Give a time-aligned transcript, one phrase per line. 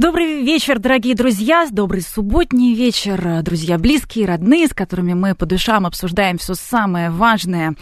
[0.00, 5.84] Добрый вечер, дорогие друзья, добрый субботний вечер, друзья близкие, родные, с которыми мы по душам
[5.84, 7.74] обсуждаем все самое важное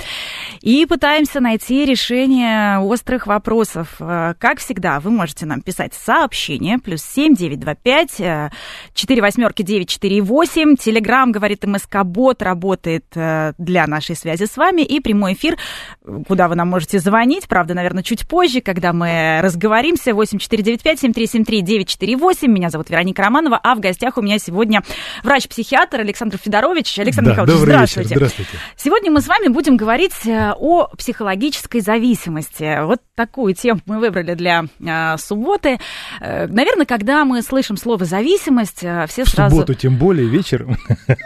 [0.61, 3.95] и пытаемся найти решение острых вопросов.
[3.99, 8.21] Как всегда, вы можете нам писать сообщение, плюс семь девять два пять
[8.95, 10.75] четыре восьмерки девять четыре восемь.
[10.75, 15.57] Телеграмм, говорит МСК Бот, работает э, для нашей связи с вами, и прямой эфир,
[16.27, 20.83] куда вы нам можете звонить, правда, наверное, чуть позже, когда мы разговоримся, восемь четыре девять
[20.83, 22.51] пять семь три семь три девять 948.
[22.51, 24.83] Меня зовут Вероника Романова, а в гостях у меня сегодня
[25.23, 26.99] врач-психиатр Александр Федорович.
[26.99, 28.09] Александр да, Михайлович, здравствуйте.
[28.09, 28.51] Вечер, здравствуйте.
[28.77, 32.83] Сегодня мы с вами будем говорить э, о психологической зависимости.
[32.85, 35.79] Вот такую тему мы выбрали для э, субботы.
[36.21, 39.57] Э, наверное, когда мы слышим слово зависимость, э, все в сразу...
[39.57, 40.77] Субботу тем более, вечером.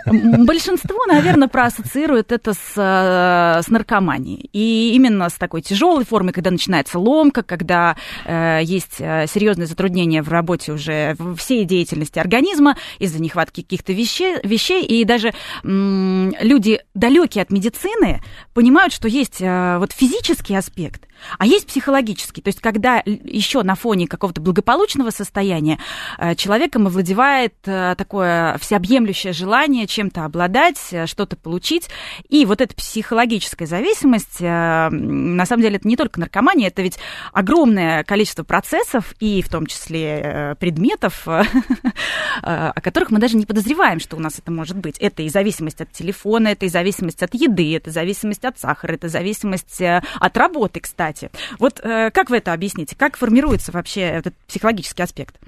[0.07, 4.49] Большинство, наверное, проассоциирует это с, с наркоманией.
[4.53, 10.29] И именно с такой тяжелой формой, когда начинается ломка, когда э, есть серьезные затруднения в
[10.29, 14.85] работе работе уже всей деятельности организма из-за нехватки каких-то вещей, вещей.
[14.85, 15.33] И даже
[15.65, 18.23] м- люди далекие от медицины
[18.55, 21.07] понимают, что есть э, вот физический аспект,
[21.39, 25.79] а есть психологический, то есть когда еще на фоне какого-то благополучного состояния
[26.19, 31.89] э, человеком овладевает э, такое всеобъемлющее желание чем-то обладать, э, что-то получить,
[32.29, 36.99] и вот эта психологическая зависимость, на самом деле это не только наркомания, это ведь
[37.33, 41.27] огромное количество процессов, и в том числе предметов,
[42.43, 44.99] о которых мы даже не подозреваем, что у нас это может быть.
[44.99, 49.09] Это и зависимость от телефона, это и зависимость от еды, это зависимость от сахара, это
[49.09, 51.31] зависимость от работы, кстати кстати.
[51.59, 52.97] Вот э, как вы это объясните?
[52.97, 55.39] Как формируется вообще этот психологический аспект?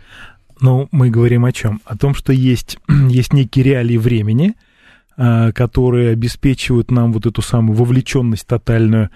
[0.60, 1.80] Ну, мы говорим о чем?
[1.84, 4.54] О том, что есть, есть некие реалии времени,
[5.16, 9.10] э, которые обеспечивают нам вот эту самую вовлеченность тотальную.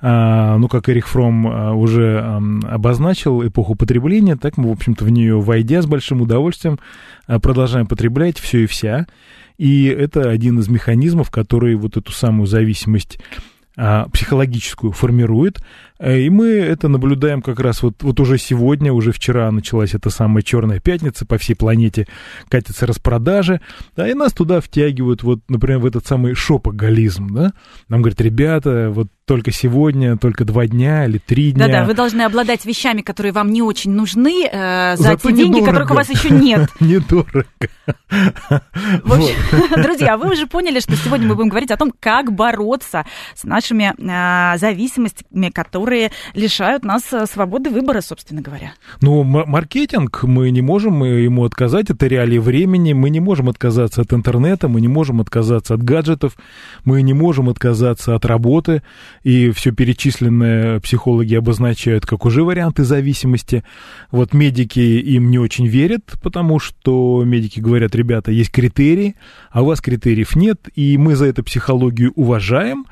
[0.00, 2.20] Э, ну, как Эрих Фром уже
[2.68, 6.78] обозначил эпоху потребления, так мы, в общем-то, в нее войдя с большим удовольствием,
[7.26, 9.06] продолжаем потреблять все и вся.
[9.58, 13.18] И это один из механизмов, который вот эту самую зависимость
[13.74, 15.60] психологическую формирует,
[16.00, 20.42] и мы это наблюдаем как раз вот, вот уже сегодня, уже вчера началась эта самая
[20.42, 22.06] черная пятница, по всей планете
[22.48, 23.60] катятся распродажи,
[23.96, 27.52] да, и нас туда втягивают, вот, например, в этот самый шопоголизм, да,
[27.88, 31.66] нам говорят, ребята, вот только сегодня, только два дня или три дня.
[31.66, 35.60] Да-да, вы должны обладать вещами, которые вам не очень нужны, э, за Зато те деньги,
[35.60, 36.70] которых у вас еще нет.
[36.80, 37.44] Недорого.
[38.08, 39.36] В общем,
[39.82, 43.04] друзья, вы уже поняли, что сегодня мы будем говорить о том, как бороться
[43.34, 48.72] с нашими э, зависимостями, которые которые лишают нас э, свободы выбора, собственно говоря.
[49.00, 54.12] Ну, маркетинг, мы не можем ему отказать, это реалии времени, мы не можем отказаться от
[54.12, 56.36] интернета, мы не можем отказаться от гаджетов,
[56.84, 58.82] мы не можем отказаться от работы,
[59.22, 63.64] и все перечисленное психологи обозначают как уже варианты зависимости.
[64.10, 69.14] Вот медики им не очень верят, потому что медики говорят, ребята, есть критерии,
[69.50, 72.84] а у вас критериев нет, и мы за это психологию уважаем,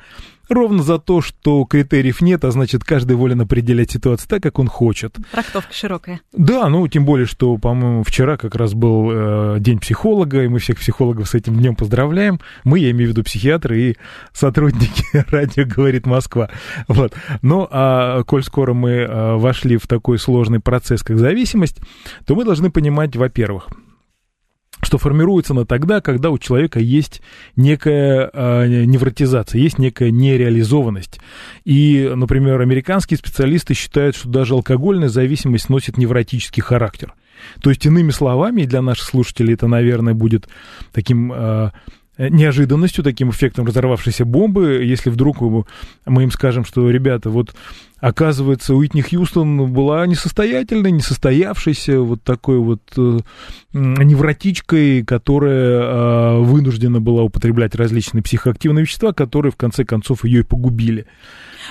[0.49, 4.67] Ровно за то, что критериев нет, а значит, каждый волен определять ситуацию так, как он
[4.67, 5.17] хочет.
[5.31, 6.21] Трактовка широкая.
[6.31, 10.59] Да, ну, тем более, что, по-моему, вчера как раз был э, День психолога, и мы
[10.59, 12.39] всех психологов с этим днем поздравляем.
[12.63, 13.97] Мы, я имею в виду психиатры и
[14.31, 16.49] сотрудники радио «Говорит Москва».
[16.87, 17.13] Вот.
[17.41, 21.79] Ну, а коль скоро мы э, вошли в такой сложный процесс, как зависимость,
[22.25, 23.67] то мы должны понимать, во-первых,
[24.81, 27.21] что формируется она тогда, когда у человека есть
[27.55, 31.19] некая э, невротизация, есть некая нереализованность.
[31.65, 37.13] И, например, американские специалисты считают, что даже алкогольная зависимость носит невротический характер.
[37.61, 40.47] То есть, иными словами, для наших слушателей это, наверное, будет
[40.91, 41.71] таким э,
[42.17, 45.41] неожиданностью, таким эффектом разорвавшейся бомбы, если вдруг
[46.05, 47.55] мы им скажем, что, ребята, вот
[47.99, 53.19] оказывается, Уитни Хьюстон была несостоятельной, несостоявшейся, вот такой вот э,
[53.73, 60.43] невротичкой, которая э, вынуждена была употреблять различные психоактивные вещества, которые в конце концов ее и
[60.43, 61.07] погубили.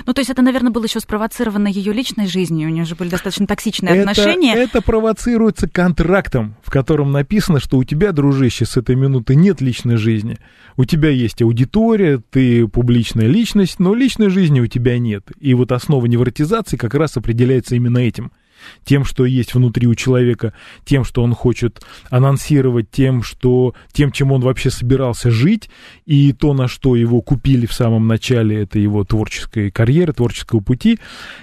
[0.04, 3.08] Ну, то есть это, наверное, было еще спровоцировано ее личной жизнью, у нее же были
[3.08, 4.54] достаточно токсичные это, отношения.
[4.54, 9.96] Это провоцируется контрактом, в котором написано, что у тебя, дружище, с этой минуты нет личной
[9.96, 10.38] жизни.
[10.76, 15.30] У тебя есть аудитория, ты публичная личность, но личной жизни у тебя нет.
[15.40, 18.32] И вот основа невротизации как раз определяется именно этим–
[18.84, 20.52] тем, что есть внутри у человека,
[20.84, 25.70] тем, что он хочет анонсировать, тем, что, тем, чем он вообще собирался жить,
[26.04, 30.98] и то, на что его купили в самом начале, это его творческой карьеры, творческого пути,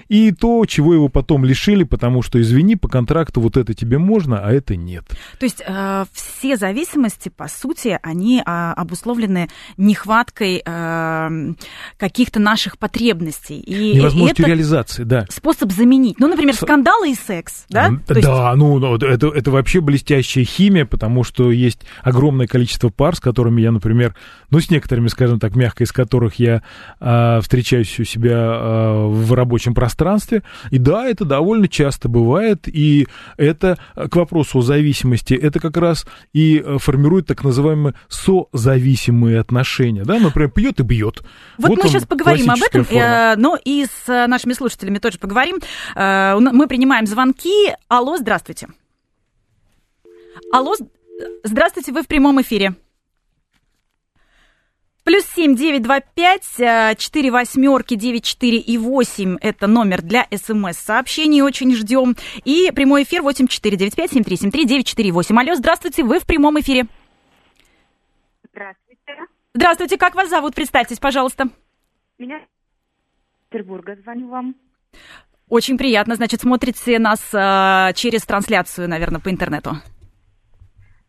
[0.08, 4.40] и то, чего его потом лишили, потому что, извини, по контракту вот это тебе можно,
[4.40, 5.04] а это нет.
[5.38, 11.54] То есть э, все зависимости, по сути, они э, обусловлены нехваткой э,
[11.96, 13.60] каких-то наших потребностей.
[13.60, 15.26] И, Невозможностью реализации, да.
[15.30, 16.18] Способ заменить.
[16.18, 17.90] Ну, например, скандалы и секс, да?
[18.06, 18.28] Да, есть...
[18.56, 23.60] ну, ну это, это вообще блестящая химия, потому что есть огромное количество пар, с которыми
[23.60, 24.14] я, например,
[24.50, 26.62] ну, с некоторыми, скажем так, мягко, из которых я
[27.00, 30.42] э, встречаюсь у себя э, в рабочем пространстве.
[30.70, 36.06] И да, это довольно часто бывает, и это, к вопросу о зависимости, это как раз
[36.32, 41.22] и формирует так называемые созависимые отношения, да, например, пьет и бьет.
[41.58, 43.34] Вот, вот мы сейчас поговорим об этом, форма.
[43.36, 45.56] но и с нашими слушателями тоже поговорим.
[45.96, 47.74] Э, мы принимаем звонки.
[47.88, 48.68] Алло, здравствуйте.
[50.52, 50.74] Алло,
[51.42, 52.74] здравствуйте, вы в прямом эфире.
[55.04, 60.26] Плюс семь девять два пять э, четыре восьмерки девять четыре и восемь это номер для
[60.30, 62.16] смс-сообщений, очень ждем.
[62.44, 65.38] И прямой эфир восемь четыре девять пять семь три семь три девять четыре восемь.
[65.38, 66.86] Алло, здравствуйте, вы в прямом эфире.
[68.50, 69.26] Здравствуйте.
[69.52, 70.54] Здравствуйте, как вас зовут?
[70.54, 71.50] Представьтесь, пожалуйста.
[72.16, 72.40] Меня
[73.50, 74.54] Петербурга звоню вам.
[75.48, 79.72] Очень приятно, значит, смотрите нас э, через трансляцию, наверное, по интернету.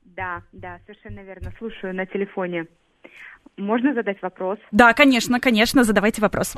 [0.03, 1.51] Да, да, совершенно верно.
[1.57, 2.67] Слушаю на телефоне.
[3.57, 4.59] Можно задать вопрос?
[4.71, 6.55] Да, конечно, конечно, задавайте вопрос.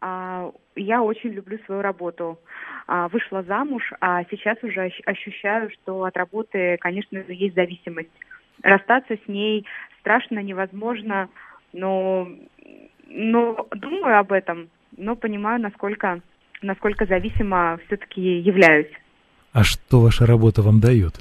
[0.00, 2.38] А, я очень люблю свою работу.
[2.86, 8.10] А, вышла замуж, а сейчас уже ощущаю, что от работы, конечно же, есть зависимость.
[8.62, 9.66] Расстаться с ней
[10.00, 11.28] страшно, невозможно,
[11.72, 12.28] но,
[13.06, 16.20] но думаю об этом, но понимаю, насколько,
[16.62, 18.90] насколько зависимо все-таки являюсь.
[19.52, 21.14] А что ваша работа вам дает?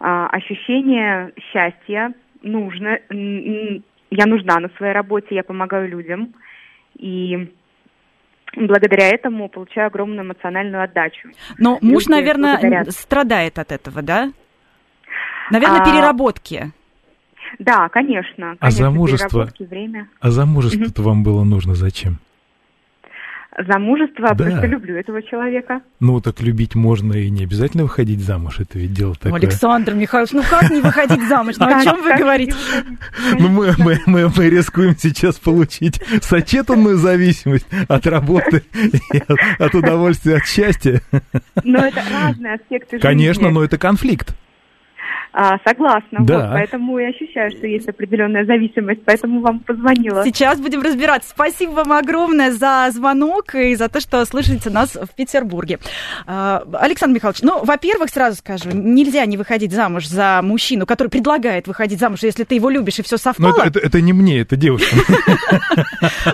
[0.00, 2.12] А, ощущение счастья,
[2.42, 6.34] нужно, я нужна на своей работе, я помогаю людям.
[6.98, 7.52] И
[8.56, 11.30] благодаря этому получаю огромную эмоциональную отдачу.
[11.58, 12.90] Но муж, Люди наверное, благодарят.
[12.92, 14.32] страдает от этого, да?
[15.50, 16.72] Наверное, а, переработки.
[17.58, 18.56] Да, конечно.
[18.58, 19.48] А замужество?
[19.58, 20.08] Время.
[20.20, 22.18] А замужество-то вам было нужно зачем?
[23.58, 24.44] Замужество, да.
[24.44, 25.82] просто люблю этого человека.
[26.00, 29.34] Ну, так любить можно и не обязательно выходить замуж, это ведь дело такое.
[29.34, 31.56] Александр Михайлович, ну как не выходить замуж?
[31.58, 32.54] Ну о чем вы говорите?
[33.38, 38.62] Ну мы, мы, мы, мы рискуем сейчас получить сочетанную зависимость от работы
[39.12, 41.02] и от, от удовольствия, от счастья.
[41.64, 43.02] Но это разные аспекты жизни.
[43.02, 44.34] Конечно, но это конфликт.
[45.32, 46.18] А, согласна.
[46.20, 46.38] Да.
[46.38, 50.24] Вот, поэтому и ощущаю, что есть определенная зависимость, поэтому вам позвонила.
[50.24, 51.30] Сейчас будем разбираться.
[51.30, 55.78] Спасибо вам огромное за звонок и за то, что слышите нас в Петербурге.
[56.26, 61.66] А, Александр Михайлович, ну, во-первых, сразу скажу, нельзя не выходить замуж за мужчину, который предлагает
[61.66, 63.54] выходить замуж, если ты его любишь и все совпало.
[63.56, 64.96] Но это, это, это не мне, это девушка.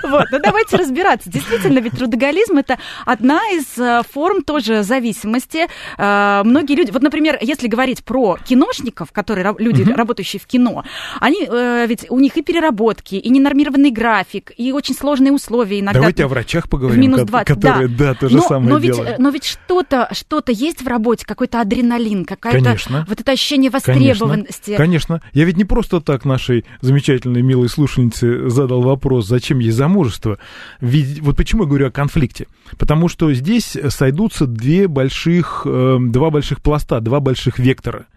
[0.03, 1.31] Вот, ну давайте разбираться.
[1.31, 5.67] Действительно, ведь трудоголизм это одна из э, форм тоже зависимости.
[5.99, 9.95] А, многие люди, вот, например, если говорить про киношников, художников, которые люди, угу.
[9.95, 10.85] работающие в кино,
[11.21, 16.01] они э, ведь у них и переработки, и ненормированный график, и очень сложные условия иногда.
[16.01, 19.09] Давайте о врачах поговорим, минус 20, которые, да, да то же но, самое но делают.
[19.09, 22.77] ведь, но ведь что-то, что-то есть в работе, какой-то адреналин, какая-то
[23.07, 24.77] вот это ощущение востребованности.
[24.77, 25.23] Конечно, конечно.
[25.33, 30.39] Я ведь не просто так нашей замечательной, милой слушательнице задал вопрос, зачем ей замужество.
[30.81, 32.47] Ведь вот почему я говорю о конфликте?
[32.79, 38.07] Потому что здесь сойдутся две больших, э, два больших пласта, два больших вектора–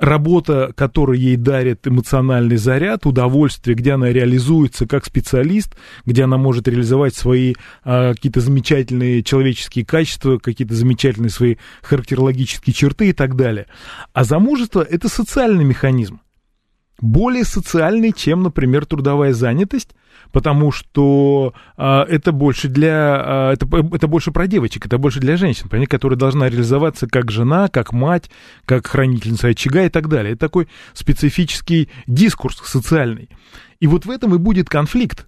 [0.00, 5.76] работа, которая ей дарит эмоциональный заряд, удовольствие, где она реализуется как специалист,
[6.06, 7.54] где она может реализовать свои
[7.84, 13.66] а, какие-то замечательные человеческие качества, какие-то замечательные свои характерологические черты и так далее.
[14.12, 16.20] А замужество– это социальный механизм
[17.00, 19.90] более социальный, чем, например, трудовая занятость,
[20.32, 25.36] потому что а, это больше для а, это, это больше про девочек, это больше для
[25.36, 28.30] женщин, понимаете, которая должна реализоваться как жена, как мать,
[28.64, 30.32] как хранительница очага и так далее.
[30.32, 33.28] Это такой специфический дискурс социальный.
[33.80, 35.26] И вот в этом и будет конфликт,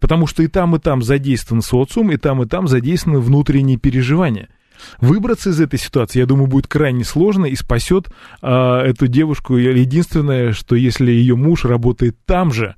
[0.00, 4.48] потому что и там, и там задействован социум, и там, и там задействованы внутренние переживания–
[5.00, 8.08] Выбраться из этой ситуации, я думаю, будет крайне сложно и спасет
[8.40, 9.56] а, эту девушку.
[9.56, 12.74] Единственное, что если ее муж работает там же,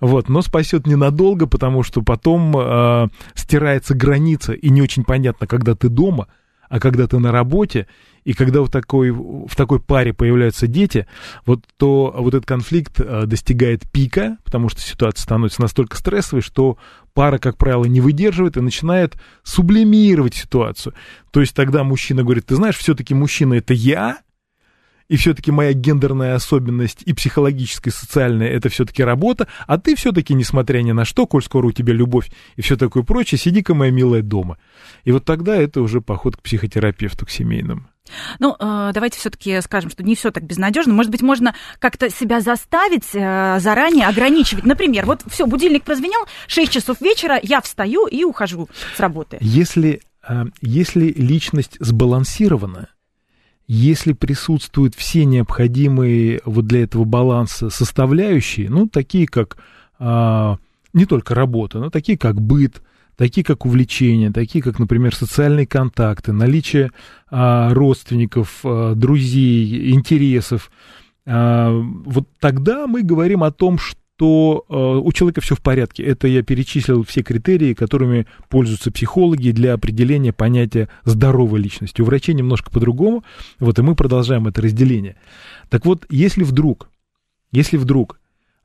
[0.00, 5.74] вот, но спасет ненадолго, потому что потом а, стирается граница и не очень понятно, когда
[5.74, 6.28] ты дома,
[6.68, 7.86] а когда ты на работе,
[8.24, 11.06] и когда в такой, в такой паре появляются дети,
[11.44, 16.76] вот, то вот этот конфликт э, достигает пика, потому что ситуация становится настолько стрессовой, что
[17.14, 20.94] пара, как правило, не выдерживает и начинает сублимировать ситуацию.
[21.30, 24.18] То есть тогда мужчина говорит, ты знаешь, все-таки мужчина это я,
[25.08, 30.34] и все-таки моя гендерная особенность и психологическая, и социальная, это все-таки работа, а ты все-таки,
[30.34, 33.90] несмотря ни на что, коль скоро у тебя любовь и все такое прочее, сиди-ка, моя
[33.90, 34.58] милая, дома.
[35.04, 37.88] И вот тогда это уже поход к психотерапевту, к семейному.
[38.38, 40.94] Ну, э, давайте все-таки скажем, что не все так безнадежно.
[40.94, 44.64] Может быть, можно как-то себя заставить э, заранее ограничивать.
[44.64, 49.38] Например, вот все, будильник прозвенел, 6 часов вечера, я встаю и ухожу с работы.
[49.40, 52.88] Если, э, если личность сбалансирована,
[53.68, 59.58] если присутствуют все необходимые вот для этого баланса составляющие, ну, такие как
[59.98, 60.58] а,
[60.92, 62.82] не только работа, но такие как быт,
[63.16, 66.90] такие как увлечения, такие как, например, социальные контакты, наличие
[67.28, 70.70] а, родственников, а, друзей, интересов,
[71.26, 76.02] а, вот тогда мы говорим о том, что то э, у человека все в порядке.
[76.02, 82.00] Это я перечислил все критерии, которыми пользуются психологи для определения понятия здоровой личности.
[82.00, 83.24] У врачей немножко по-другому,
[83.58, 85.16] вот и мы продолжаем это разделение.
[85.68, 86.88] Так вот, если вдруг,
[87.52, 88.18] если вдруг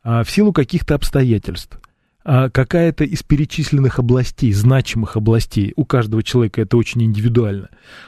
[0.03, 1.81] э, в силу каких-то обстоятельств
[2.23, 7.67] э, какая-то из перечисленных областей, значимых областей, у каждого человека это очень индивидуально,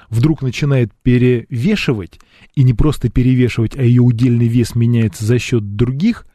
[0.09, 2.21] вдруг начинает перевешивать,
[2.55, 6.25] и не просто перевешивать, а ее удельный вес меняется за счет других–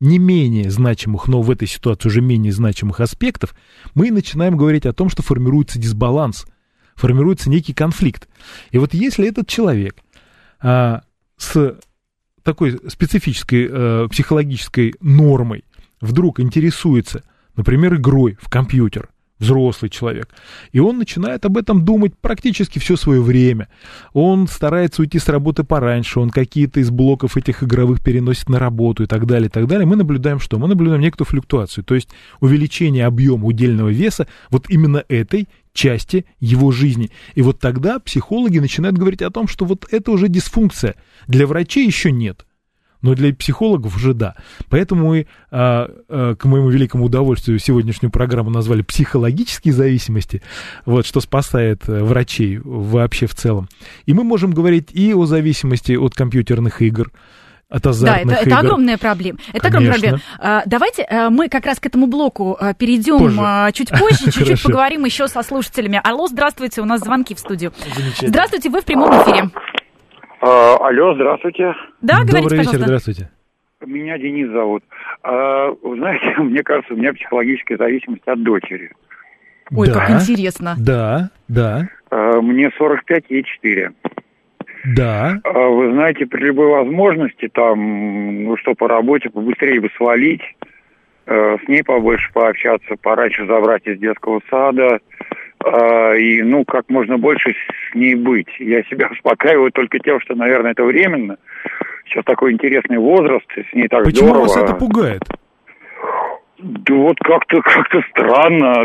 [0.00, 3.54] не менее значимых, но в этой ситуации уже менее значимых аспектов,
[3.94, 6.46] мы начинаем говорить о том, что формируется дисбаланс,
[6.94, 8.28] формируется некий конфликт.
[8.70, 9.96] И вот если этот человек
[10.60, 11.02] а,
[11.36, 11.78] с
[12.42, 15.64] такой специфической а, психологической нормой
[16.00, 17.24] вдруг интересуется,
[17.56, 20.28] например, игрой в компьютер, взрослый человек.
[20.72, 23.68] И он начинает об этом думать практически все свое время.
[24.12, 29.02] Он старается уйти с работы пораньше, он какие-то из блоков этих игровых переносит на работу
[29.04, 29.86] и так далее, и так далее.
[29.86, 30.58] Мы наблюдаем что?
[30.58, 32.08] Мы наблюдаем некую флюктуацию, то есть
[32.40, 37.10] увеличение объема удельного веса вот именно этой части его жизни.
[37.34, 40.96] И вот тогда психологи начинают говорить о том, что вот это уже дисфункция.
[41.28, 42.44] Для врачей еще нет
[43.02, 44.34] но для психологов уже да.
[44.68, 50.42] Поэтому мы, а, а, к моему великому удовольствию, сегодняшнюю программу назвали «Психологические зависимости»,
[50.84, 53.68] вот, что спасает э, врачей вообще в целом.
[54.06, 57.12] И мы можем говорить и о зависимости от компьютерных игр,
[57.68, 58.52] от азартных да, это, игр.
[58.52, 59.38] это огромная проблема.
[59.52, 60.20] Это огромная проблема.
[60.38, 63.72] А, давайте а, мы как раз к этому блоку а, перейдем позже.
[63.74, 66.00] чуть позже, чуть-чуть поговорим еще со слушателями.
[66.02, 67.72] Алло, здравствуйте, у нас звонки в студию.
[68.20, 69.50] Здравствуйте, вы в прямом эфире.
[70.40, 71.74] А, алло, здравствуйте.
[72.00, 72.84] Да, говорите, Добрый вечер, пожалуйста.
[72.86, 73.30] здравствуйте.
[73.84, 74.84] Меня Денис зовут.
[75.22, 78.92] А, вы знаете, мне кажется, у меня психологическая зависимость от дочери.
[79.74, 79.94] Ой, Да.
[79.94, 80.74] как интересно.
[80.78, 83.92] Да, да, А, мне 45, ей 4.
[84.96, 85.38] да.
[85.44, 90.42] А, вы знаете, при любой возможности, там, ну что, по работе побыстрее бы свалить,
[91.26, 94.98] э, с ней побольше пообщаться, пораньше забрать из детского сада, а,
[95.64, 97.54] и, ну, как можно больше
[97.90, 98.48] с ней быть.
[98.58, 101.36] Я себя успокаиваю только тем, что, наверное, это временно.
[102.06, 104.42] Сейчас такой интересный возраст, с ней так Почему здорово.
[104.42, 105.22] вас это пугает?
[106.58, 108.82] Да вот как-то как-то странно.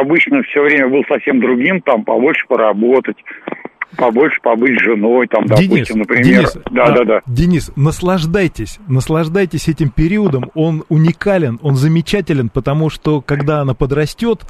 [0.00, 3.16] Обычно все время был совсем другим, там побольше поработать,
[3.96, 6.24] побольше побыть с женой, там, допустим, Денис, например.
[6.24, 7.20] Денис, да, а, да, да.
[7.26, 14.42] Денис, наслаждайтесь, наслаждайтесь этим периодом, он уникален, он замечателен, потому что когда она подрастет,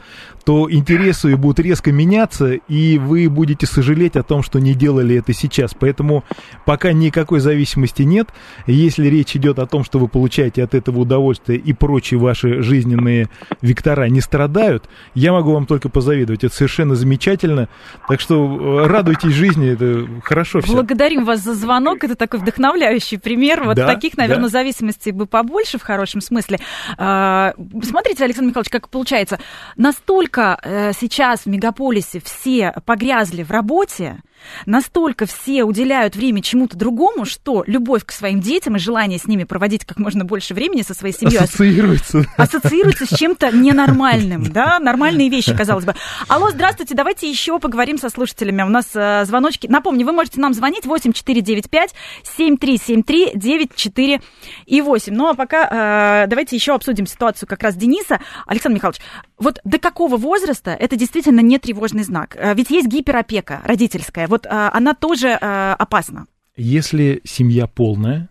[0.45, 5.17] то интересы ее будут резко меняться, и вы будете сожалеть о том, что не делали
[5.17, 5.75] это сейчас.
[5.75, 6.25] Поэтому
[6.67, 8.29] пока никакой зависимости нет.
[8.67, 13.29] Если речь идет о том, что вы получаете от этого удовольствие и прочие ваши жизненные
[13.63, 16.45] вектора не страдают, я могу вам только позавидовать.
[16.45, 17.69] Это совершенно замечательно.
[18.09, 18.87] Так что э,
[19.25, 20.73] радуйтесь жизни, это хорошо все.
[20.73, 22.05] Благодарим вас за звонок.
[22.05, 23.65] Это такой вдохновляющий пример.
[23.65, 24.49] Вот Да, таких, наверное, да.
[24.51, 26.61] зависимостей бы побольше в хорошем смысле.
[26.99, 29.39] А, Смотрите, Александр Михайлович, как получается.
[29.77, 34.19] Настолько э, сейчас в мегаполисе все погрязли в работе,
[34.67, 39.45] настолько все уделяют время чему-то другому, что любовь к своим детям и желание с ними
[39.45, 42.25] проводить как можно больше времени со своей семьей Ассоциируется.
[42.37, 45.95] ассоциируется с чем-то ненормальным, да, нормальные вещи, казалось бы.
[46.29, 48.63] Алло, здравствуйте, давайте еще поговорим со слушателями.
[48.63, 49.67] У нас э, звоночки.
[49.67, 54.21] Напомню, вы можете нам звонить 8495 7373 94
[54.67, 55.15] и 8.
[55.15, 58.21] Ну а пока э, давайте еще обсудим ситуацию как раз Дениса.
[58.47, 59.01] Александр Михайлович,
[59.39, 62.37] вот до какого возраста это действительно не тревожный знак?
[62.39, 64.27] Э, Ведь есть гиперопека родительская.
[64.35, 66.27] Вот э, она тоже э, опасна.
[66.57, 68.31] Если семья полная,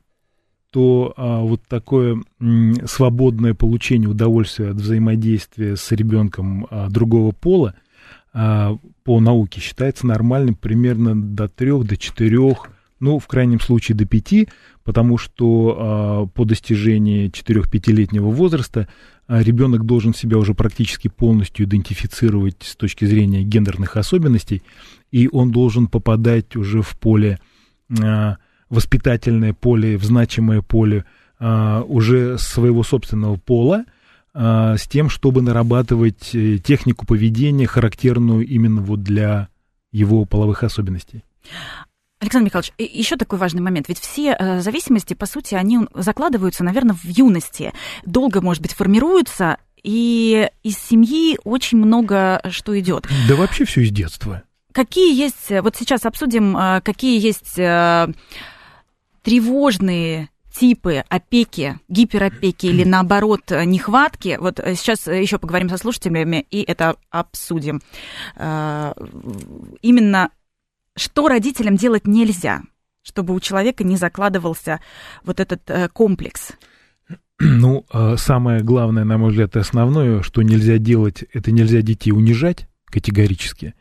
[0.69, 7.75] то а, вот такое м, свободное получение удовольствия от взаимодействия с ребенком а, другого пола,
[8.33, 12.57] а, по науке считается нормальным примерно до 3, до 4,
[12.99, 14.49] ну, в крайнем случае до 5,
[14.83, 18.89] потому что а, по достижении 4-5-летнего возраста
[19.29, 24.63] ребенок должен себя уже практически полностью идентифицировать с точки зрения гендерных особенностей,
[25.13, 27.39] и он должен попадать уже в поле,
[28.69, 31.05] воспитательное поле, в значимое поле
[31.39, 33.85] уже своего собственного пола,
[34.33, 39.49] а, с тем, чтобы нарабатывать э, технику поведения, характерную именно вот для
[39.91, 41.23] его половых особенностей.
[42.19, 43.89] Александр Михайлович, еще такой важный момент.
[43.89, 47.73] Ведь все э, зависимости, по сути, они закладываются, наверное, в юности.
[48.05, 53.07] Долго, может быть, формируются, и из семьи очень много что идет.
[53.27, 54.41] Да вообще все из детства.
[54.73, 57.55] Какие есть, вот сейчас обсудим, э, какие есть
[59.23, 64.37] тревожные типы опеки, гиперопеки или наоборот нехватки.
[64.39, 67.81] Вот э, сейчас э, еще поговорим со слушателями и это обсудим.
[68.35, 68.93] Э,
[69.81, 70.29] именно
[70.95, 72.61] что родителям делать нельзя,
[73.01, 74.79] чтобы у человека не закладывался
[75.23, 76.51] вот этот комплекс.
[77.39, 77.83] Ну,
[78.15, 83.73] самое главное, на мой взгляд, и основное, что нельзя делать, это нельзя детей унижать категорически.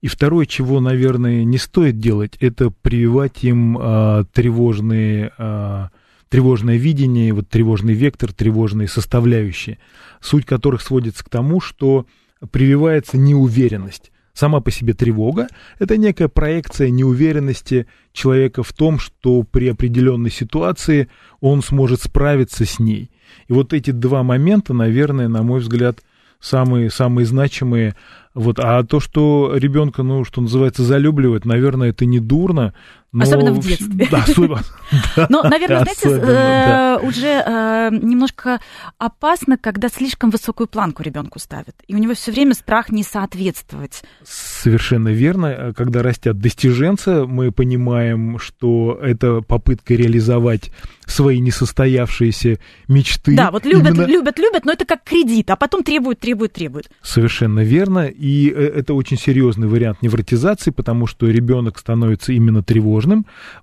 [0.00, 5.88] И второе, чего, наверное, не стоит делать, это прививать им а, тревожные а,
[6.28, 9.78] тревожное видение, вот тревожный вектор, тревожные составляющие,
[10.20, 12.06] суть которых сводится к тому, что
[12.50, 14.12] прививается неуверенность.
[14.34, 15.48] Сама по себе тревога–
[15.80, 21.08] это некая проекция неуверенности человека в том, что при определенной ситуации
[21.40, 23.10] он сможет справиться с ней.
[23.48, 26.00] И вот эти два момента, наверное, на мой взгляд,
[26.38, 27.96] самые, самые значимые
[28.38, 32.72] вот, а то, что ребенка, ну, что называется, залюбливает, наверное, это не дурно.
[33.10, 33.22] Но...
[33.22, 34.06] Особенно в детстве.
[34.10, 34.62] Да, особенно.
[35.30, 38.60] Но, наверное, знаете, э, уже э, немножко
[38.98, 41.74] опасно, когда слишком высокую планку ребенку ставят.
[41.86, 44.02] И у него все время страх не соответствовать.
[44.24, 45.72] Совершенно верно.
[45.74, 50.70] Когда растят достиженцы, мы понимаем, что это попытка реализовать
[51.10, 53.34] свои несостоявшиеся мечты.
[53.34, 56.90] Да, вот любят, любят, любят, но это как кредит, а потом требуют, требуют, требуют.
[57.02, 58.06] Совершенно верно.
[58.06, 62.97] И э, это очень серьезный вариант невротизации, потому что ребенок становится именно тревожным,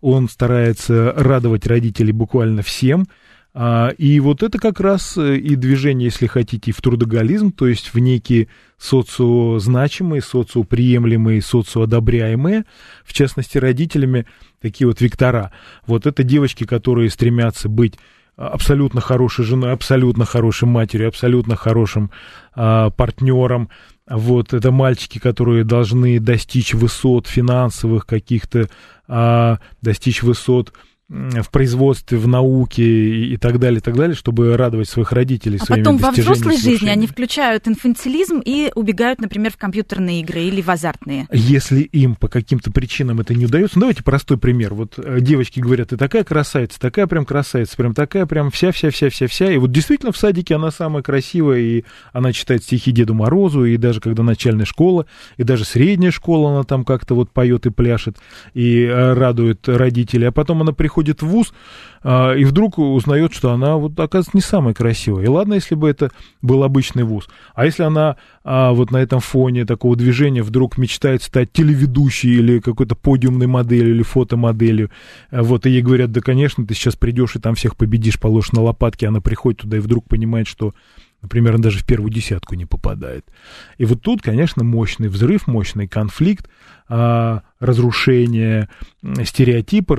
[0.01, 3.07] он старается радовать родителей буквально всем,
[3.57, 7.93] а, и вот это как раз э, и движение, если хотите, в трудоголизм, то есть
[7.93, 12.65] в некие социозначимые, социоприемлемые, социоодобряемые,
[13.05, 14.25] в частности, родителями,
[14.59, 15.53] такие вот вектора.
[15.87, 17.97] Вот это девочки, которые стремятся быть
[18.35, 22.11] абсолютно хорошей женой, абсолютно хорошей матерью, абсолютно хорошим
[22.53, 23.69] а, партнером,
[24.07, 28.69] вот, это мальчики, которые должны достичь высот финансовых каких-то,
[29.07, 30.73] а, достичь высот
[31.07, 35.65] в производстве, в науке и, так далее, и так далее, чтобы радовать своих родителей а
[35.65, 40.63] своими потом во взрослой жизни они включают инфантилизм и убегают, например, в компьютерные игры или
[40.63, 41.27] в азартные.
[41.31, 44.73] Если им по каким-то причинам это не удается, ну, давайте простой пример.
[44.73, 49.51] Вот э, девочки говорят, ты такая красавица, такая прям красавица, прям такая прям вся-вся-вся-вся-вся.
[49.51, 53.77] И вот действительно в садике она самая красивая, и она читает стихи Деду Морозу, и
[53.77, 55.05] даже когда начальная школа,
[55.37, 58.17] и даже средняя школа, она там как-то вот поет и пляшет,
[58.55, 60.25] и э, радует родителей.
[60.25, 61.53] А потом она приходит приходит в ВУЗ
[62.03, 65.25] а, и вдруг узнает, что она, вот, оказывается, не самая красивая.
[65.25, 67.27] И ладно, если бы это был обычный ВУЗ.
[67.53, 72.59] А если она а, вот на этом фоне такого движения вдруг мечтает стать телеведущей или
[72.59, 74.89] какой-то подиумной моделью или фотомоделью,
[75.31, 78.53] а, вот, и ей говорят, да, конечно, ты сейчас придешь и там всех победишь, положишь
[78.53, 80.73] на лопатки, она приходит туда и вдруг понимает, что
[81.25, 83.25] Например, он даже в первую десятку не попадает.
[83.79, 86.47] И вот тут, конечно, мощный взрыв, мощный конфликт,
[86.87, 88.69] а, разрушение
[89.23, 89.95] стереотипа,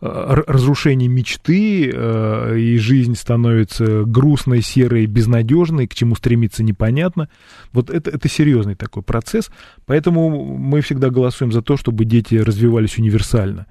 [0.00, 7.28] разрушение мечты, а, и жизнь становится грустной, серой, безнадежной, к чему стремиться непонятно.
[7.72, 9.50] Вот это, это серьезный такой процесс.
[9.84, 13.66] Поэтому мы всегда голосуем за то, чтобы дети развивались универсально,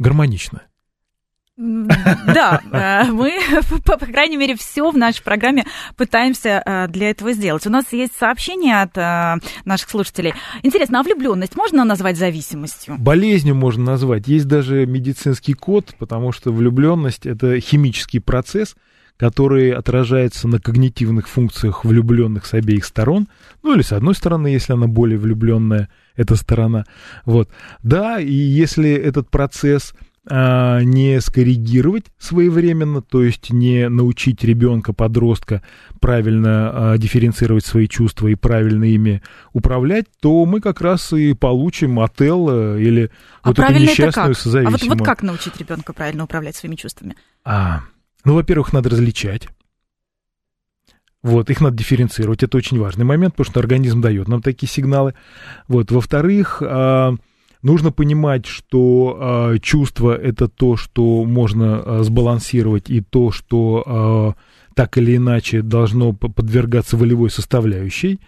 [0.00, 0.62] гармонично.
[1.58, 3.32] Да, э, мы,
[3.84, 5.66] по крайней мере, все в нашей программе
[5.96, 7.66] пытаемся э, для этого сделать.
[7.66, 10.34] У нас есть сообщение от э, наших слушателей.
[10.62, 12.96] Интересно, а влюбленность можно назвать зависимостью?
[12.98, 14.28] Болезнью можно назвать.
[14.28, 18.76] Есть даже медицинский код, потому что влюбленность это химический процесс,
[19.16, 23.26] который отражается на когнитивных функциях влюбленных с обеих сторон,
[23.64, 26.84] ну или с одной стороны, если она более влюбленная, эта сторона.
[27.24, 27.50] Вот.
[27.82, 29.92] Да, и если этот процесс
[30.30, 35.62] не скоррегировать своевременно, то есть не научить ребенка, подростка
[36.00, 42.00] правильно а, дифференцировать свои чувства и правильно ими управлять, то мы как раз и получим
[42.00, 43.10] отел или
[43.42, 44.66] а вот эту несчастную это как?
[44.66, 47.16] А вот, вот как научить ребенка правильно управлять своими чувствами?
[47.44, 47.82] А,
[48.24, 49.48] ну, во-первых, надо различать.
[51.22, 55.14] Вот, их надо дифференцировать, это очень важный момент, потому что организм дает нам такие сигналы.
[55.66, 57.14] Вот, во-вторых, а,
[57.62, 64.34] нужно понимать, что а, чувство это то, что можно а, сбалансировать, и то, что
[64.74, 68.20] так или иначе должно подвергаться волевой составляющей.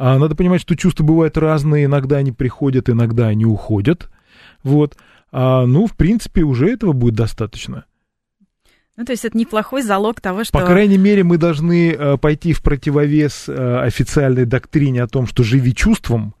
[0.00, 4.10] Надо понимать, что чувства бывают разные, иногда они приходят, иногда они уходят.
[4.64, 4.96] Вот.
[5.30, 7.84] Ну, в принципе, уже этого будет достаточно.
[8.96, 10.58] Ну, то есть это неплохой залог того, что...
[10.58, 15.42] По крайней мере, мы должны э, пойти в противовес э, официальной доктрине о том, что
[15.42, 16.34] живи чувством.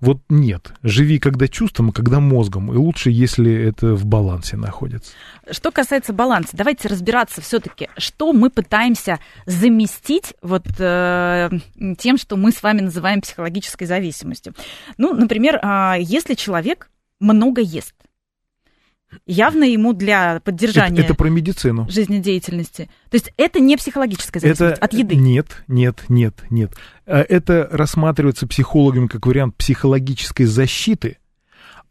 [0.00, 0.72] Вот нет.
[0.82, 2.72] Живи когда чувством, а когда мозгом.
[2.72, 5.12] И лучше, если это в балансе находится.
[5.50, 11.50] Что касается баланса, давайте разбираться все-таки, что мы пытаемся заместить вот э,
[11.98, 14.54] тем, что мы с вами называем психологической зависимостью.
[14.98, 17.94] Ну, например, э, если человек много ест,
[19.26, 21.88] явно ему для поддержания это, это про медицину.
[21.88, 22.90] жизнедеятельности.
[23.10, 25.16] То есть это не психологическая зависимость это, от еды.
[25.16, 26.72] Нет, нет, нет, нет.
[27.06, 31.18] А это рассматривается психологами как вариант психологической защиты,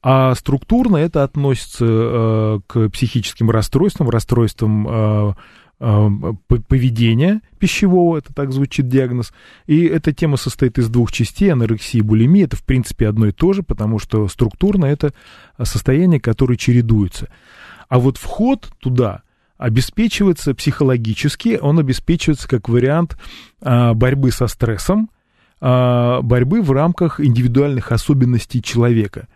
[0.02, 5.34] а структурно это относится э, к психическим расстройствам, расстройствам э,
[6.68, 9.34] поведения пищевого, это так звучит диагноз.
[9.66, 12.46] И эта тема состоит из двух частей, анорексия и булимия.
[12.46, 15.14] Это, в принципе, одно и то же, потому что структурно это
[15.62, 17.30] состояние, которое чередуется.
[17.90, 19.24] А вот вход туда
[19.58, 23.18] обеспечивается психологически, он обеспечивается как вариант
[23.62, 25.10] а, борьбы со стрессом,
[25.60, 29.28] а, борьбы в рамках индивидуальных особенностей человека.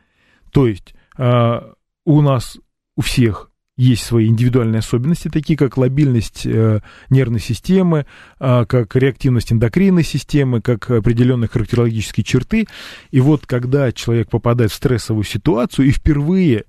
[0.51, 2.59] То есть у нас
[2.95, 8.07] у всех есть свои индивидуальные особенности, такие как лобильность э, нервной системы,
[8.39, 12.67] э, как реактивность эндокринной системы, как определенные характерологические черты.
[13.11, 16.65] И вот когда человек попадает в стрессовую ситуацию и впервые,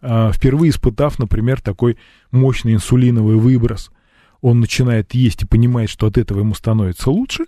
[0.00, 1.98] э, впервые испытав, например, такой
[2.30, 3.90] мощный инсулиновый выброс,
[4.40, 7.44] он начинает есть и понимает, что от этого ему становится лучше,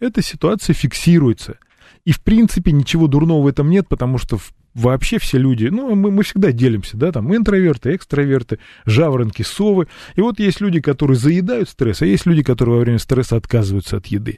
[0.00, 1.56] эта ситуация фиксируется.
[2.04, 5.94] И, в принципе, ничего дурного в этом нет, потому что в вообще все люди, ну,
[5.94, 9.88] мы, мы всегда делимся, да, там интроверты, экстраверты, жаворонки, совы.
[10.16, 13.96] И вот есть люди, которые заедают стресс, а есть люди, которые во время стресса отказываются
[13.96, 14.36] от еды.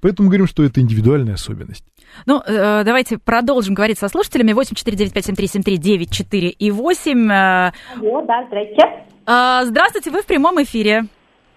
[0.00, 1.84] Поэтому говорим, что это индивидуальная особенность.
[2.26, 4.52] Ну, э, давайте продолжим говорить со слушателями.
[4.52, 7.30] 8495737394 и 8.
[7.30, 8.82] Э, Алло, да, здрасте.
[9.26, 11.04] Э, здравствуйте, вы в прямом эфире.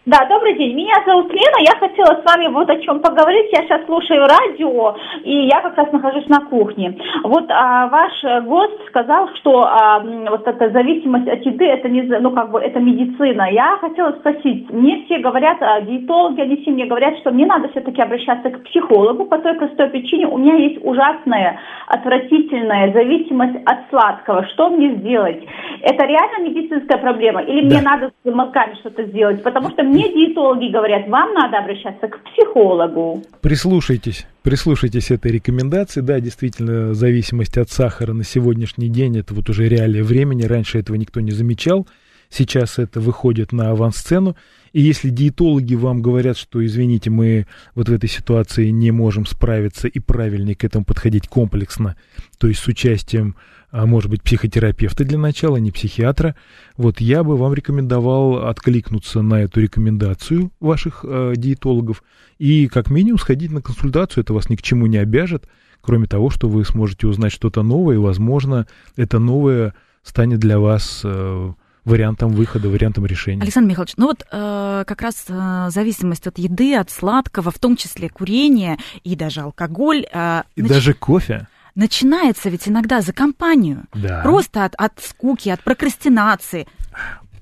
[0.05, 0.75] Да, добрый день.
[0.75, 1.59] Меня зовут Лена.
[1.61, 3.49] Я хотела с вами вот о чем поговорить.
[3.53, 6.99] Я сейчас слушаю радио, и я как раз нахожусь на кухне.
[7.23, 12.31] Вот а, ваш гость сказал, что а, вот эта зависимость от еды, это не, ну
[12.31, 13.49] как бы это медицина.
[13.49, 17.69] Я хотела спросить, мне все говорят, а, диетологи, они все мне говорят, что мне надо
[17.69, 20.27] все-таки обращаться к психологу по той простой причине.
[20.27, 24.45] У меня есть ужасная, отвратительная зависимость от сладкого.
[24.47, 25.41] Что мне сделать?
[25.81, 27.41] Это реально медицинская проблема?
[27.43, 27.75] Или да.
[27.75, 29.41] мне надо с мозгами что-то сделать?
[29.43, 33.21] Потому что мне диетологи говорят, вам надо обращаться к психологу.
[33.41, 36.01] Прислушайтесь, прислушайтесь этой рекомендации.
[36.01, 40.43] Да, действительно, зависимость от сахара на сегодняшний день, это вот уже реалия времени.
[40.43, 41.87] Раньше этого никто не замечал.
[42.33, 44.35] Сейчас это выходит на авансцену.
[44.71, 49.87] И если диетологи вам говорят, что, извините, мы вот в этой ситуации не можем справиться
[49.87, 51.95] и правильнее к этому подходить комплексно,
[52.39, 53.35] то есть с участием
[53.73, 56.35] а может быть, психотерапевта для начала, не психиатра.
[56.77, 62.03] Вот я бы вам рекомендовал откликнуться на эту рекомендацию ваших э, диетологов
[62.37, 64.21] и как минимум сходить на консультацию.
[64.21, 65.47] Это вас ни к чему не обяжет,
[65.81, 71.01] кроме того, что вы сможете узнать что-то новое, и, возможно, это новое станет для вас
[71.03, 71.53] э,
[71.85, 73.41] вариантом выхода, вариантом решения.
[73.41, 77.75] Александр Михайлович, ну вот э, как раз э, зависимость от еды, от сладкого, в том
[77.75, 80.05] числе курения и даже алкоголь.
[80.11, 80.71] Э, и нач...
[80.71, 83.85] даже кофе начинается ведь иногда за компанию.
[83.93, 84.21] Да.
[84.21, 86.67] Просто от, от скуки, от прокрастинации.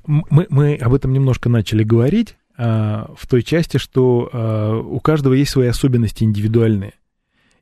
[0.06, 5.34] Мы, мы об этом немножко начали говорить а, в той части, что а, у каждого
[5.34, 6.93] есть свои особенности индивидуальные.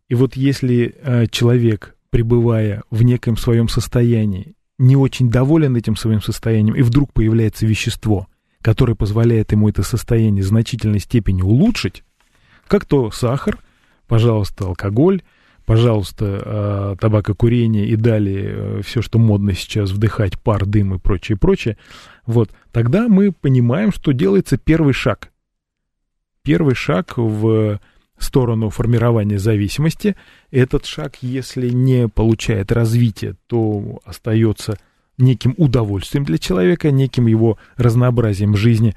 [0.08, 6.22] И вот если а, человек, пребывая в неком своем состоянии, не очень доволен этим своим
[6.22, 8.28] состоянием, и вдруг появляется вещество,
[8.62, 12.04] которое позволяет ему это состояние в значительной степени улучшить,
[12.68, 13.60] как то сахар,
[14.08, 15.22] пожалуйста, алкоголь,
[15.66, 21.38] пожалуйста, а, табакокурение и далее э, все, что модно сейчас, вдыхать пар, дым и прочее,
[21.38, 21.78] прочее,
[22.26, 25.32] вот, тогда мы понимаем, что делается первый шаг.
[26.42, 27.80] Первый шаг в
[28.24, 30.16] сторону формирования зависимости.
[30.52, 34.78] Этот шаг, если не получает развития, то остается
[35.18, 38.96] неким удовольствием для человека, неким его разнообразием жизни.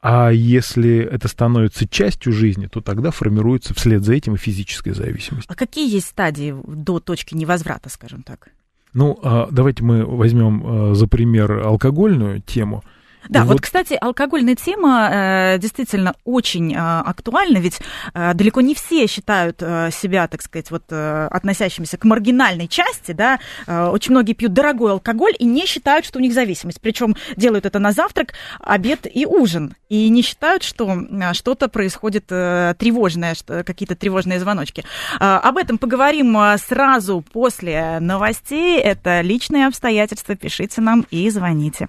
[0.00, 5.46] А если это становится частью жизни, то тогда формируется вслед за этим и физическая зависимость.
[5.48, 8.50] А какие есть стадии до точки невозврата, скажем так?
[8.92, 12.84] Ну, а, давайте мы возьмем а, за пример алкогольную тему.
[13.28, 17.80] Да, вот, вот, кстати, алкогольная тема э, действительно очень э, актуальна, ведь
[18.12, 23.12] э, далеко не все считают э, себя, так сказать, вот э, относящимися к маргинальной части,
[23.12, 27.16] да, э, очень многие пьют дорогой алкоголь и не считают, что у них зависимость, причем
[27.36, 32.74] делают это на завтрак, обед и ужин, и не считают, что э, что-то происходит э,
[32.78, 34.84] тревожное, что, какие-то тревожные звоночки.
[35.18, 41.88] Э, об этом поговорим э, сразу после новостей, это личные обстоятельства, пишите нам и звоните.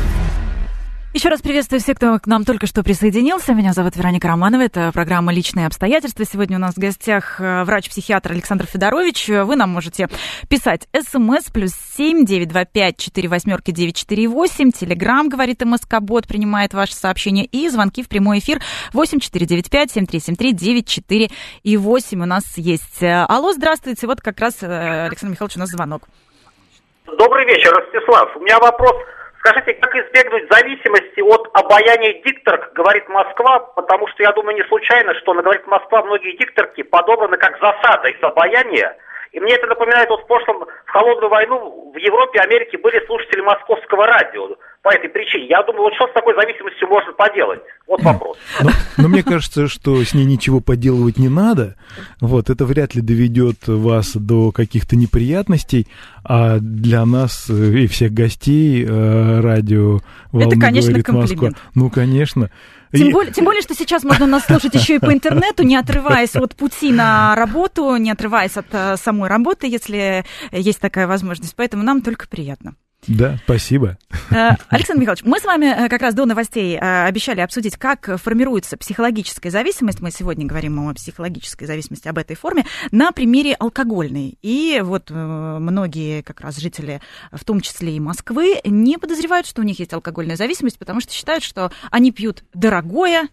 [1.13, 3.53] Еще раз приветствую всех, кто к нам только что присоединился.
[3.53, 4.61] Меня зовут Вероника Романова.
[4.61, 6.23] Это программа «Личные обстоятельства».
[6.23, 9.27] Сегодня у нас в гостях э, врач-психиатр Александр Федорович.
[9.27, 10.07] Вы нам можете
[10.47, 14.71] писать смс плюс семь девять два пять четыре восьмерки девять четыре восемь.
[14.71, 17.43] Телеграмм, говорит МСК-бот, принимает ваши сообщения.
[17.43, 18.61] И звонки в прямой эфир
[18.93, 21.29] восемь четыре девять пять семь три семь три девять четыре
[21.63, 23.03] и восемь у нас есть.
[23.03, 24.07] Алло, здравствуйте.
[24.07, 26.03] Вот как раз, э, Александр Михайлович, у нас звонок.
[27.05, 28.33] Добрый вечер, Ростислав.
[28.37, 28.95] У меня вопрос
[29.43, 35.15] Скажите, как избегнуть зависимости от обаяния дикторок, говорит Москва, потому что я думаю не случайно,
[35.15, 38.95] что она говорит Москва, многие дикторки подобраны как засада из обаяния.
[39.31, 43.41] И мне это напоминает, вот в прошлом, в холодную войну в Европе, Америке были слушатели
[43.41, 45.47] московского радио по этой причине.
[45.47, 47.59] Я думаю, вот что с такой зависимостью можно поделать?
[47.87, 48.37] Вот вопрос.
[48.61, 51.75] Но, но мне кажется, что с ней ничего поделывать не надо.
[52.19, 55.87] Вот, это вряд ли доведет вас до каких-то неприятностей.
[56.23, 59.99] А для нас и всех гостей э, радио
[60.33, 61.41] Это, конечно, комплимент.
[61.41, 61.51] Москва.
[61.75, 62.49] Ну, конечно.
[62.91, 63.11] Тем, и...
[63.11, 66.55] более, тем более, что сейчас можно нас слушать еще и по интернету, не отрываясь от
[66.55, 71.55] пути на работу, не отрываясь от э, самой работы, если есть такая возможность.
[71.55, 72.75] Поэтому нам только приятно.
[73.07, 73.97] Да, спасибо.
[74.29, 78.21] Э, Александр Михайлович, мы с вами э, как раз до новостей э, обещали обсудить, как
[78.21, 80.01] формируется психологическая зависимость.
[80.01, 84.37] Мы сегодня говорим о психологической зависимости, об этой форме, на примере алкогольной.
[84.43, 89.65] И вот многие как раз жители, в том числе и Москвы, не подозревают, что у
[89.65, 93.29] них есть алкогольная зависимость, потому что считают, что они пьют дорогое,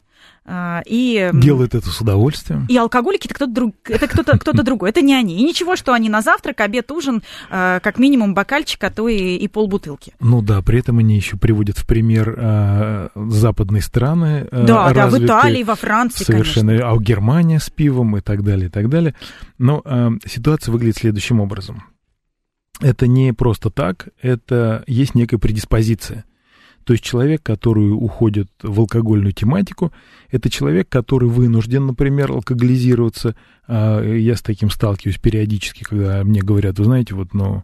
[0.86, 1.30] и...
[1.34, 2.64] Делают это с удовольствием.
[2.68, 5.38] И алкоголики это кто-то, друг, это кто-то, кто-то другой, это не они.
[5.38, 9.36] И ничего, что они на завтрак, обед, ужин, а, как минимум бокальчик, а то и,
[9.36, 10.14] и полбутылки.
[10.20, 14.48] Ну да, при этом они еще приводят в пример а, западные страны.
[14.50, 16.90] Да, да, в Италии, во Франции, Совершенно, конечно.
[16.90, 19.14] а в Германии с пивом и так далее, и так далее.
[19.58, 21.84] Но а, ситуация выглядит следующим образом.
[22.80, 26.24] Это не просто так, это есть некая предиспозиция.
[26.88, 29.92] То есть человек, который уходит в алкогольную тематику,
[30.30, 33.36] это человек, который вынужден, например, алкоголизироваться.
[33.66, 37.62] А, я с таким сталкиваюсь периодически, когда мне говорят, вы знаете, вот, ну,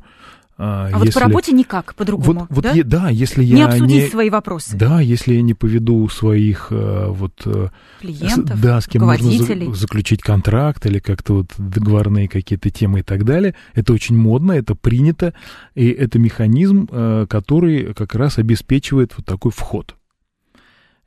[0.57, 1.07] а, а если...
[1.07, 2.73] вот по работе никак, по-другому, вот, вот да?
[2.73, 4.77] Я, да, если я не обсудить не, свои вопросы.
[4.77, 9.33] Да, если я не поведу своих э, вот э, клиентов, с, да, с кем можно
[9.33, 14.53] за, заключить контракт или как-то вот договорные какие-то темы и так далее, это очень модно,
[14.53, 15.35] это принято,
[15.75, 19.97] и это механизм, э, который как раз обеспечивает вот такой вход.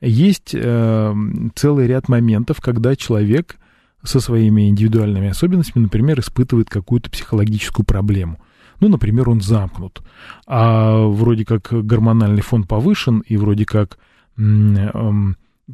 [0.02, 3.56] Есть целый ряд моментов, когда человек
[4.04, 8.40] со своими индивидуальными особенностями, например, испытывает какую-то психологическую проблему
[8.80, 10.02] ну, например, он замкнут,
[10.46, 13.98] а вроде как гормональный фон повышен, и вроде как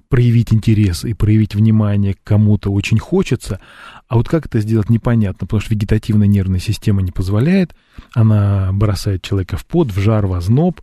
[0.09, 3.59] проявить интерес и проявить внимание к кому-то очень хочется,
[4.07, 7.75] а вот как это сделать непонятно, потому что вегетативная нервная система не позволяет,
[8.13, 10.81] она бросает человека в пот, в жар, в озноб,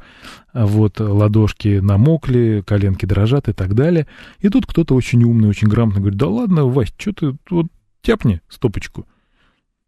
[0.55, 4.07] вот ладошки намокли, коленки дрожат и так далее.
[4.39, 7.67] И тут кто-то очень умный, очень грамотно говорит, да ладно, Вась, что ты вот
[8.03, 9.07] тяпни стопочку.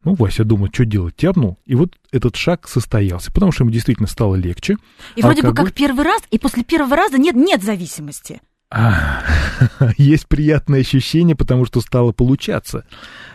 [0.04, 4.08] Ну, Вася думает, что делать, тяпнул, и вот этот шаг состоялся, потому что ему действительно
[4.08, 4.76] стало легче.
[5.14, 5.66] И вроде Алкоголь...
[5.66, 8.40] бы как первый раз, и после первого раза нет, нет зависимости.
[8.68, 9.22] А,
[9.98, 12.84] есть приятное ощущение, потому что стало получаться.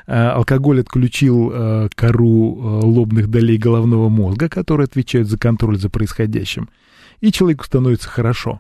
[0.08, 5.90] А, алкоголь отключил а, кору а, лобных долей головного мозга, которые отвечают за контроль за
[5.90, 6.70] происходящим,
[7.22, 8.60] и человеку становится хорошо.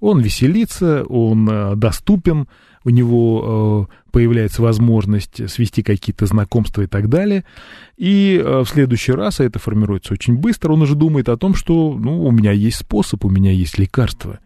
[0.00, 2.46] Он веселится, он а, доступен,
[2.88, 7.44] у него э, появляется возможность свести какие-то знакомства и так далее.
[7.98, 11.54] И э, в следующий раз, а это формируется очень быстро, он уже думает о том,
[11.54, 14.38] что ну, у меня есть способ, у меня есть лекарство.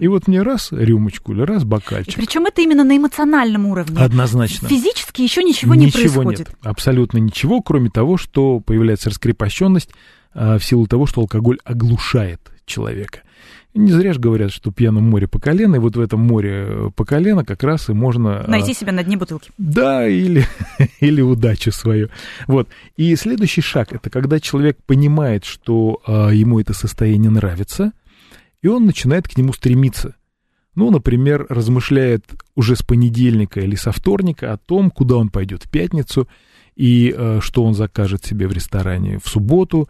[0.00, 2.16] И вот мне раз рюмочку или раз бокальчик.
[2.16, 3.96] Причем это именно на эмоциональном уровне.
[4.00, 4.68] Однозначно.
[4.68, 6.48] Физически еще ничего, ничего не происходит.
[6.48, 9.90] Нет, абсолютно ничего, кроме того, что появляется раскрепощенность
[10.34, 13.20] а, в силу того, что алкоголь оглушает человека.
[13.78, 16.90] Не зря же говорят, что пьяном море по колено, и вот в этом море э,
[16.96, 18.40] по колено как раз и можно...
[18.40, 19.52] А, Найти себя на дне бутылки.
[19.56, 20.44] Да, или,
[21.00, 22.08] или удачу свою.
[22.48, 22.68] Вот.
[22.96, 27.92] И следующий шаг, это когда человек понимает, что а, ему это состояние нравится,
[28.62, 30.16] и он начинает к нему стремиться.
[30.74, 32.24] Ну, например, размышляет
[32.56, 36.28] уже с понедельника или со вторника о том, куда он пойдет в пятницу,
[36.74, 39.88] и э, что он закажет себе в ресторане в субботу,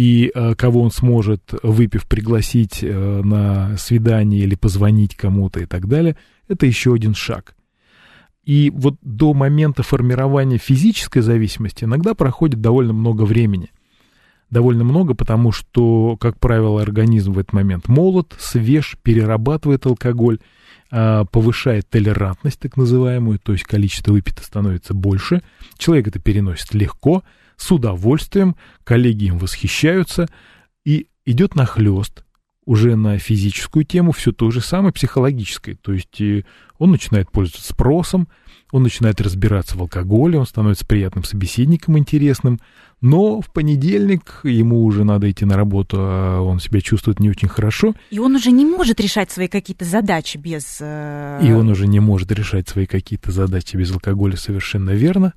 [0.00, 5.88] и э, кого он сможет, выпив, пригласить э, на свидание или позвонить кому-то и так
[5.88, 6.16] далее,
[6.48, 7.54] это еще один шаг.
[8.46, 13.72] И вот до момента формирования физической зависимости иногда проходит довольно много времени.
[14.48, 20.38] Довольно много, потому что, как правило, организм в этот момент молод, свеж, перерабатывает алкоголь,
[20.90, 25.42] а, повышает толерантность, так называемую, то есть количество выпито становится больше.
[25.76, 27.22] Человек это переносит легко,
[27.60, 30.28] с удовольствием, коллеги им восхищаются,
[30.84, 32.24] и идет нахлест
[32.64, 35.74] уже на физическую тему, все то же самое психологическое.
[35.74, 36.20] То есть
[36.78, 38.28] он начинает пользоваться спросом,
[38.72, 42.60] он начинает разбираться в алкоголе, он становится приятным собеседником, интересным,
[43.00, 47.48] но в понедельник ему уже надо идти на работу, а он себя чувствует не очень
[47.48, 47.94] хорошо.
[48.10, 50.78] И он уже не может решать свои какие-то задачи без...
[50.80, 55.32] Э, И он уже не может решать свои какие-то задачи без алкоголя, совершенно верно.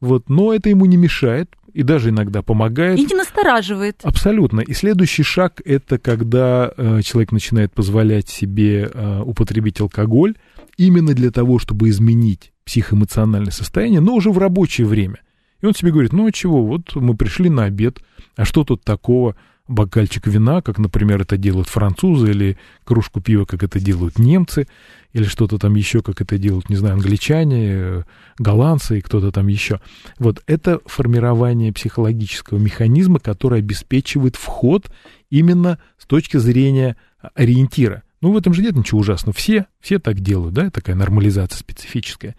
[0.00, 2.98] Вот, но это ему не мешает и даже иногда помогает.
[2.98, 4.00] И не настораживает.
[4.02, 4.62] Абсолютно.
[4.62, 10.34] И следующий шаг это когда э, человек начинает позволять себе э, употребить алкоголь
[10.76, 15.20] именно для того, чтобы изменить психоэмоциональное состояние, но уже в рабочее время.
[15.60, 18.00] И он себе говорит, ну а чего, вот мы пришли на обед,
[18.34, 19.36] а что тут такого?
[19.68, 24.66] Бокальчик вина, как, например, это делают французы, или кружку пива, как это делают немцы,
[25.12, 28.02] или что-то там еще, как это делают, не знаю, англичане, э,
[28.38, 29.80] голландцы и кто-то там еще.
[30.18, 34.90] Вот это формирование психологического механизма, который обеспечивает вход
[35.30, 36.96] именно с точки зрения
[37.34, 38.02] ориентира.
[38.20, 39.34] Ну, в этом же нет ничего ужасного.
[39.34, 42.36] Все, все так делают, да, такая нормализация специфическая.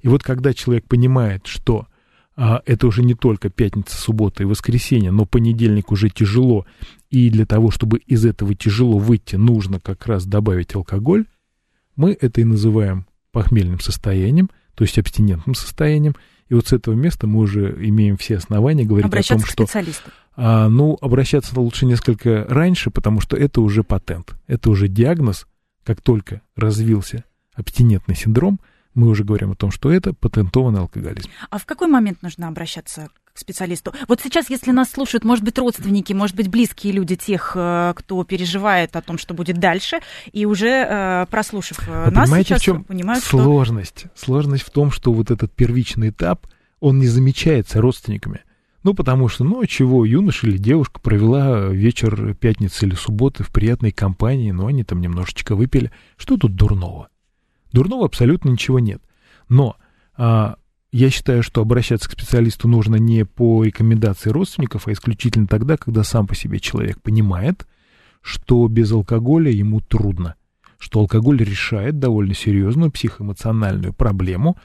[0.00, 1.95] И вот когда человек понимает, что а,
[2.36, 6.66] это уже не только пятница, суббота и воскресенье, но понедельник уже тяжело,
[7.10, 11.24] и для того, чтобы из этого тяжело выйти, нужно как раз добавить алкоголь,
[11.96, 16.14] мы это и называем похмельным состоянием, то есть абстинентным состоянием,
[16.48, 19.64] и вот с этого места мы уже имеем все основания говорить Обращаться о том, что...
[19.64, 20.10] специалисту.
[20.36, 25.46] А, ну, обращаться лучше несколько раньше, потому что это уже патент, это уже диагноз.
[25.82, 28.60] Как только развился абстинентный синдром,
[28.96, 31.28] мы уже говорим о том, что это патентованный алкоголизм.
[31.50, 33.92] А в какой момент нужно обращаться к специалисту?
[34.08, 38.24] Вот сейчас, если нас слушают, может быть, родственники, может быть, близкие люди тех, э, кто
[38.24, 40.00] переживает о том, что будет дальше,
[40.32, 43.42] и уже э, прослушав э, Вы нас понимаете, сейчас, в чем понимают, что...
[43.42, 44.06] сложность?
[44.14, 46.46] Сложность в том, что вот этот первичный этап,
[46.80, 48.40] он не замечается родственниками.
[48.82, 53.90] Ну, потому что, ну, чего, юноша или девушка провела вечер пятницы или субботы в приятной
[53.90, 55.90] компании, но они там немножечко выпили.
[56.16, 57.08] Что тут дурного?
[57.76, 59.02] Дурного абсолютно ничего нет.
[59.50, 59.76] Но
[60.16, 60.56] а,
[60.92, 66.02] я считаю, что обращаться к специалисту нужно не по рекомендации родственников, а исключительно тогда, когда
[66.02, 67.66] сам по себе человек понимает,
[68.22, 70.36] что без алкоголя ему трудно,
[70.78, 74.56] что алкоголь решает довольно серьезную психоэмоциональную проблему,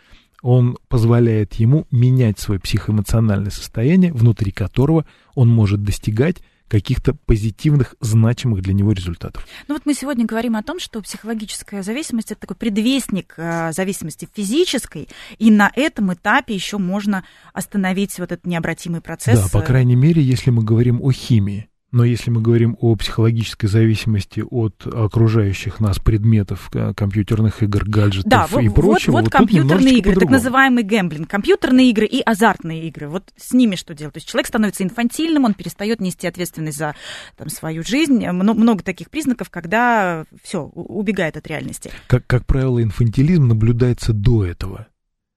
[0.42, 6.38] он позволяет ему менять свое психоэмоциональное состояние, внутри которого он может достигать
[6.72, 9.46] каких-то позитивных, значимых для него результатов.
[9.68, 14.26] Ну вот мы сегодня говорим о том, что психологическая зависимость это такой предвестник э, зависимости
[14.34, 19.52] физической, и на этом этапе еще можно остановить вот этот необратимый процесс.
[19.52, 21.68] Да, по крайней мере, если мы говорим о химии.
[21.92, 28.30] Но если мы говорим о психологической зависимости от окружающих нас предметов, э, компьютерных игр, гаджетов
[28.30, 32.88] да, и вот, прочего, вот, вот компьютерные игры, так называемый гэмблинг, компьютерные игры и азартные
[32.88, 33.10] игры.
[33.10, 34.14] Вот с ними что делать?
[34.14, 36.96] То есть человек становится инфантильным, он перестает нести ответственность за
[37.36, 38.26] там, свою жизнь.
[38.26, 41.92] Много, много таких признаков, когда все убегает от реальности.
[42.08, 44.88] Как, как правило, инфантилизм наблюдается до этого.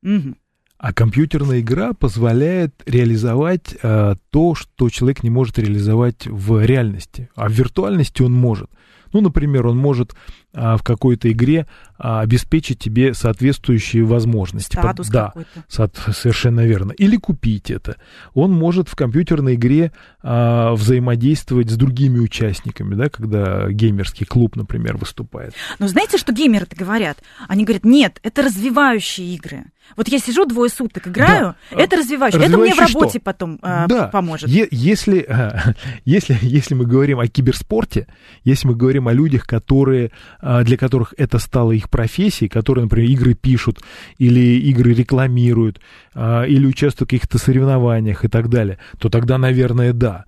[0.02, 0.36] Мгм.
[0.78, 7.30] А компьютерная игра позволяет реализовать э, то, что человек не может реализовать в реальности.
[7.34, 8.70] А в виртуальности он может.
[9.14, 10.14] Ну, например, он может
[10.52, 14.76] а, в какой-то игре а, обеспечить тебе соответствующие возможности.
[14.76, 15.32] Статус да,
[15.68, 16.90] со- совершенно верно.
[16.90, 17.96] Или купить это.
[18.34, 24.96] Он может в компьютерной игре а, взаимодействовать с другими участниками, да, когда геймерский клуб, например,
[24.96, 25.54] выступает.
[25.78, 27.18] Но знаете, что геймеры-то говорят?
[27.46, 29.66] Они говорят, нет, это развивающие игры.
[29.97, 31.77] Вот я сижу двое суток, играю, Да.
[31.77, 32.42] это развивающие.
[32.42, 33.20] Это мне в работе что?
[33.20, 34.09] потом э, да.
[34.09, 34.49] поможет.
[34.49, 38.07] Е- если, а, если, если мы говорим о киберспорте,
[38.42, 43.11] если мы говорим о людях, которые, а, для которых это стало их профессией, которые, например,
[43.11, 43.81] игры пишут
[44.18, 45.81] или игры рекламируют,
[46.14, 50.25] а, или участвуют в каких-то соревнованиях и так далее, то тогда, наверное, да.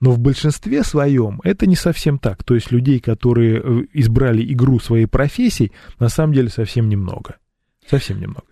[0.00, 2.44] Но в большинстве своем это не совсем так.
[2.44, 7.36] То есть людей, которые э, избрали игру своей профессией, на самом деле совсем немного.
[7.88, 8.44] Совсем немного.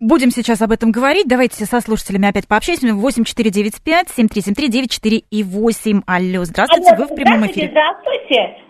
[0.00, 1.28] Будем сейчас об этом говорить.
[1.28, 2.94] Давайте со слушателями опять пообщаемся.
[2.94, 6.02] 8495 7373 94 и 8.
[6.06, 7.70] Алло, здравствуйте, вы в прямом Здравствуйте, эфире.
[7.70, 8.64] Здравствуйте.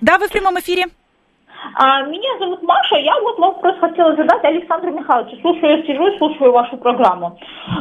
[0.00, 0.86] Да, вы в прямом эфире.
[1.74, 5.36] А, меня зовут Маша, я вот вопрос хотела задать Александру Михайловичу.
[5.40, 7.38] Слушаю, я сижу и слушаю вашу программу.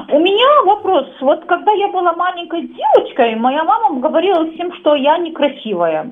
[0.09, 1.07] У меня вопрос.
[1.21, 6.11] Вот когда я была маленькой девочкой, моя мама говорила всем, что я некрасивая.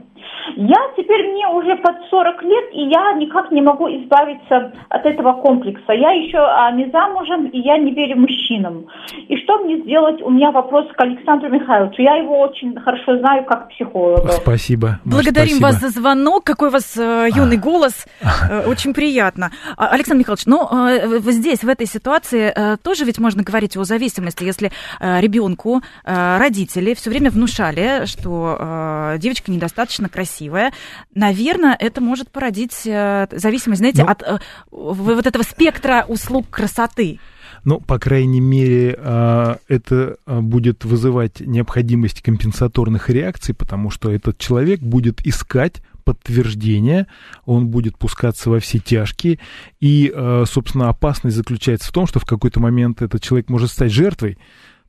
[0.55, 5.33] Я теперь мне уже под 40 лет, и я никак не могу избавиться от этого
[5.41, 5.93] комплекса.
[5.93, 8.87] Я еще а, не замужем, и я не верю мужчинам.
[9.27, 10.21] И что мне сделать?
[10.21, 12.01] У меня вопрос к Александру Михайловичу.
[12.01, 14.29] Я его очень хорошо знаю как психолога.
[14.31, 14.99] Спасибо.
[15.05, 15.65] Благодарим спасибо.
[15.65, 16.43] вас за звонок.
[16.43, 18.05] Какой у вас э, юный голос.
[18.21, 19.51] Э, очень приятно.
[19.75, 23.83] А, Александр Михайлович, ну, э, здесь, в этой ситуации, э, тоже ведь можно говорить о
[23.83, 30.71] зависимости, если ребенку родители все время внушали, что девочка недостаточно красивая.
[31.13, 34.41] Наверное, это может породить зависимость, знаете, Ну, от
[34.71, 37.19] вот этого спектра услуг красоты.
[37.63, 45.25] Ну, по крайней мере, это будет вызывать необходимость компенсаторных реакций, потому что этот человек будет
[45.25, 47.07] искать подтверждение,
[47.45, 49.39] он будет пускаться во все тяжкие,
[49.81, 53.91] и, а, собственно, опасность заключается в том, что в какой-то момент этот человек может стать
[53.91, 54.37] жертвой,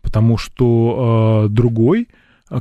[0.00, 2.06] потому что а, другой,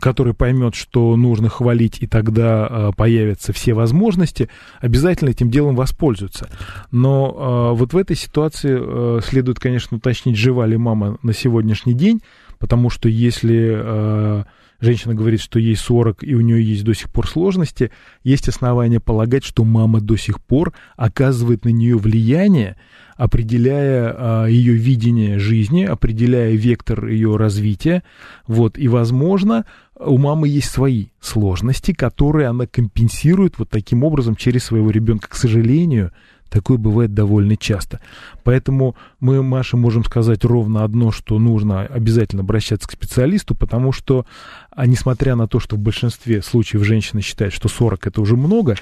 [0.02, 4.50] который поймет, что нужно хвалить, и тогда а, появятся все возможности,
[4.82, 6.50] обязательно этим делом воспользуются.
[6.90, 12.22] Но вот в этой ситуации следует, конечно, уточнить, жива ли мама на сегодняшний день,
[12.58, 14.46] потому что если
[14.80, 17.92] женщина говорит, что ей 40 и у нее есть до сих пор сложности,
[18.24, 22.78] есть основания полагать, что мама до сих пор оказывает на нее влияние,
[23.16, 28.04] определяя а, ее видение жизни, определяя вектор ее развития.
[28.46, 29.66] Вот, и, возможно,
[30.00, 35.30] у мамы есть свои сложности, которые она компенсирует вот таким образом через своего ребенка.
[35.30, 36.12] К сожалению,
[36.50, 38.00] такое бывает довольно часто.
[38.44, 44.26] Поэтому мы, Маша, можем сказать ровно одно, что нужно обязательно обращаться к специалисту, потому что,
[44.72, 48.76] а несмотря на то, что в большинстве случаев женщина считает, что 40 это уже много,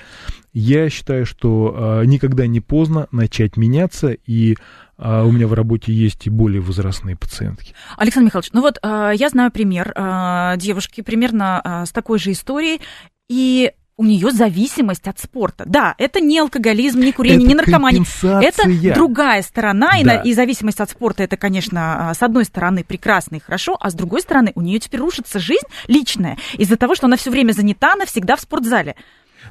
[0.54, 4.56] я считаю, что а, никогда не поздно начать меняться, и
[4.98, 7.74] а, у меня в работе есть и более возрастные пациентки.
[7.98, 12.32] Александр Михайлович, ну вот э, я знаю пример э, девушки примерно э, с такой же
[12.32, 12.80] историей,
[13.28, 15.64] и у нее зависимость от спорта.
[15.66, 18.04] Да, это не алкоголизм, не курение, Это не наркомания.
[18.24, 20.16] Это другая сторона, и, Да.
[20.16, 23.90] на- и зависимость от спорта это, конечно, а, с одной стороны прекрасно и хорошо, а
[23.90, 27.54] с другой стороны у нее теперь рушится жизнь личная из-за того, что она все время
[27.54, 28.96] занята, навсегда в спортзале.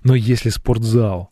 [0.03, 1.31] Но если спортзал,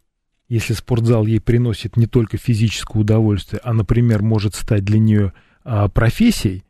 [0.49, 5.33] если спортзал ей приносит не только физическое удовольствие, а, например, может стать для нее
[5.65, 6.65] а, профессией,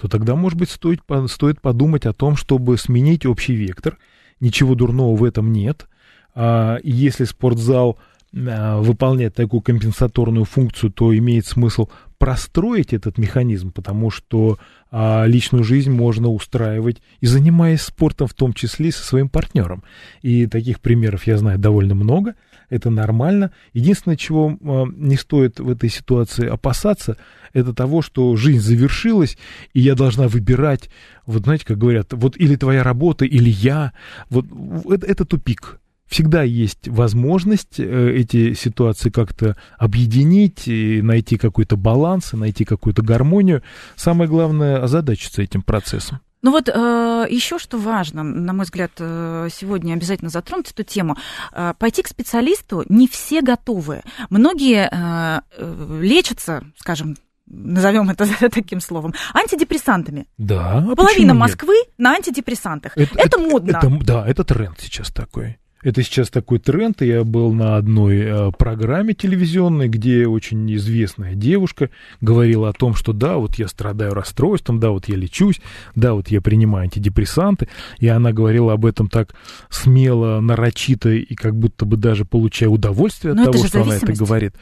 [0.00, 3.98] то тогда, может быть, стоит, стоит подумать о том, чтобы сменить общий вектор.
[4.40, 5.86] Ничего дурного в этом нет.
[6.34, 7.98] А, если спортзал
[8.34, 14.58] а, выполняет такую компенсаторную функцию, то имеет смысл простроить этот механизм, потому что
[14.90, 19.82] а, личную жизнь можно устраивать и занимаясь спортом, в том числе и со своим партнером.
[20.22, 22.34] И таких примеров я знаю довольно много.
[22.70, 23.52] Это нормально.
[23.72, 27.16] Единственное, чего не стоит в этой ситуации опасаться,
[27.52, 29.38] это того, что жизнь завершилась,
[29.74, 30.90] и я должна выбирать,
[31.26, 33.92] вот знаете, как говорят, вот или твоя работа, или я.
[34.30, 34.46] Вот
[34.90, 35.80] это, это тупик.
[36.06, 43.02] Всегда есть возможность э, эти ситуации как-то объединить, и найти какой-то баланс, и найти какую-то
[43.02, 43.62] гармонию.
[43.94, 46.20] Самое главное озадачиться этим процессом.
[46.40, 51.16] Ну вот э, еще что важно, на мой взгляд, э, сегодня обязательно затронуть эту тему.
[51.52, 54.02] Э, пойти к специалисту не все готовы.
[54.30, 57.16] Многие э, э, лечатся, скажем,
[57.48, 60.26] назовем это таким словом, антидепрессантами.
[60.38, 61.34] Да, а Половина?
[61.34, 62.96] Москвы на антидепрессантах.
[62.96, 63.70] Это, модно.
[63.76, 65.58] это- да, это тренд сейчас такой.
[65.80, 67.00] Это сейчас такой тренд.
[67.02, 71.90] Я был на одной э, программе телевизионной, где очень известная девушка
[72.20, 75.60] говорила о том, что да, вот я страдаю расстройством, да, вот я лечусь,
[75.94, 77.68] да, вот я принимаю антидепрессанты.
[78.00, 79.34] И она говорила об этом так
[79.70, 83.94] смело, нарочито и как будто бы даже получая удовольствие от Но это того, что она
[83.96, 84.54] это говорит.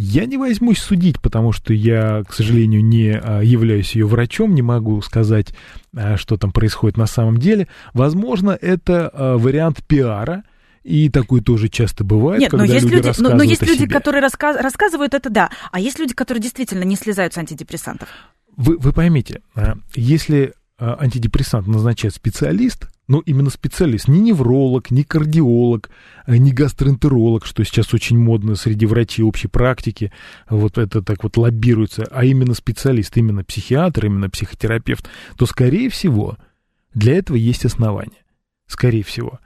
[0.00, 4.62] Я не возьмусь судить, потому что я, к сожалению, не а, являюсь ее врачом, не
[4.62, 5.52] могу сказать,
[5.92, 7.66] а, что там происходит на самом деле.
[7.94, 10.44] Возможно, это а, вариант пиара,
[10.84, 13.80] и такое тоже часто бывает, Нет, но когда есть люди, люди, но, но есть люди,
[13.80, 13.92] себе.
[13.92, 15.50] которые раска- рассказывают это, да.
[15.72, 18.08] А есть люди, которые действительно не слезают с антидепрессантов.
[18.56, 19.42] Вы, вы поймите,
[19.96, 25.90] если антидепрессант назначает специалист, ну, именно специалист, не невролог, не кардиолог,
[26.26, 30.12] а, не гастроэнтеролог, что сейчас очень модно среди врачей общей практики,
[30.48, 36.36] вот это так вот лоббируется, а именно специалист, именно психиатр, именно психотерапевт, то, скорее всего,
[36.94, 38.24] для этого есть основания.
[38.66, 39.40] Скорее всего.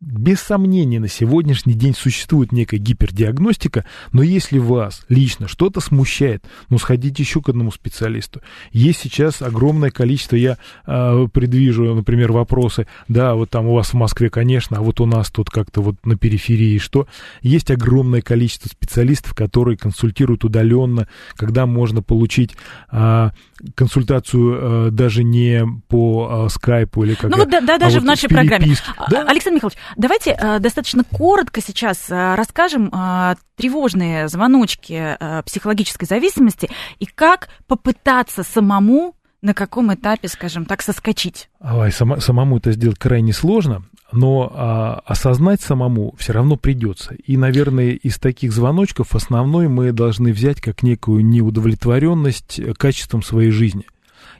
[0.00, 6.78] Без сомнения, на сегодняшний день существует некая гипердиагностика, но если вас лично что-то смущает, ну,
[6.78, 8.42] сходите еще к одному специалисту.
[8.72, 13.94] Есть сейчас огромное количество, я э, предвижу, например, вопросы, да, вот там у вас в
[13.94, 17.08] Москве, конечно, а вот у нас тут как-то вот на периферии что?
[17.40, 22.54] Есть огромное количество специалистов, которые консультируют удаленно, когда можно получить
[22.92, 23.30] э,
[23.74, 27.96] консультацию э, даже не по э, скайпу или как Ну вот да, да, а даже
[27.96, 28.74] вот в нашей программе.
[29.10, 29.22] Да?
[29.22, 36.68] А, Александр Михайлович, давайте э, достаточно коротко сейчас э, расскажем э, тревожные звоночки психологической зависимости
[36.98, 41.48] и как попытаться самому на каком этапе, скажем так, соскочить.
[41.60, 47.14] Ой, сама- самому это сделать крайне сложно, но а, осознать самому все равно придется.
[47.14, 53.84] И, наверное, из таких звоночков основной мы должны взять как некую неудовлетворенность качеством своей жизни.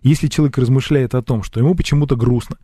[0.02, 2.56] Если человек размышляет о том, что ему почему-то грустно,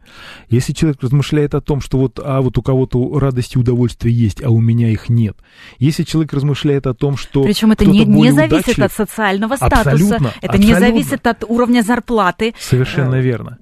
[0.48, 4.42] если человек размышляет о том, что вот, а вот у кого-то радость и удовольствие есть,
[4.42, 5.36] а у меня их нет,
[5.78, 9.80] если человек размышляет о том, что Причем это не, не зависит удачлив- от социального статуса,
[9.90, 10.80] Абсолютно, это не абсолютно.
[10.80, 12.54] зависит от уровня зарплаты.
[12.58, 13.58] Совершенно верно.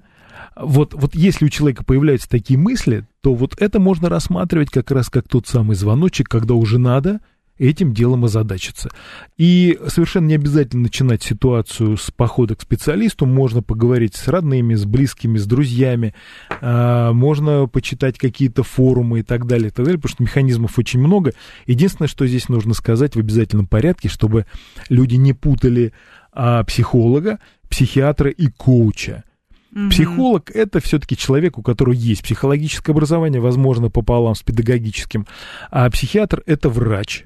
[0.55, 5.09] Вот, вот если у человека появляются такие мысли, то вот это можно рассматривать как раз
[5.09, 7.21] как тот самый звоночек, когда уже надо
[7.61, 8.89] этим делом озадачиться.
[9.37, 14.85] И совершенно не обязательно начинать ситуацию с похода к специалисту, можно поговорить с родными, с
[14.85, 16.15] близкими, с друзьями,
[16.61, 20.99] а, можно почитать какие-то форумы и так далее, и так далее, потому что механизмов очень
[20.99, 21.33] много.
[21.67, 24.45] Единственное, что здесь нужно сказать в обязательном порядке, чтобы
[24.89, 25.93] люди не путали
[26.33, 27.39] а, психолога,
[27.69, 29.23] психиатра и коуча.
[29.71, 29.89] Мгм.
[29.89, 35.27] Психолог это все-таки человек, у которого есть психологическое образование, возможно, пополам с педагогическим,
[35.69, 37.25] а психиатр это врач.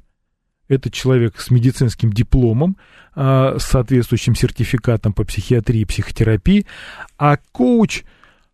[0.67, 2.77] Это человек с медицинским дипломом,
[3.15, 6.65] а, с соответствующим сертификатом по психиатрии и психотерапии,
[7.17, 8.03] а коуч,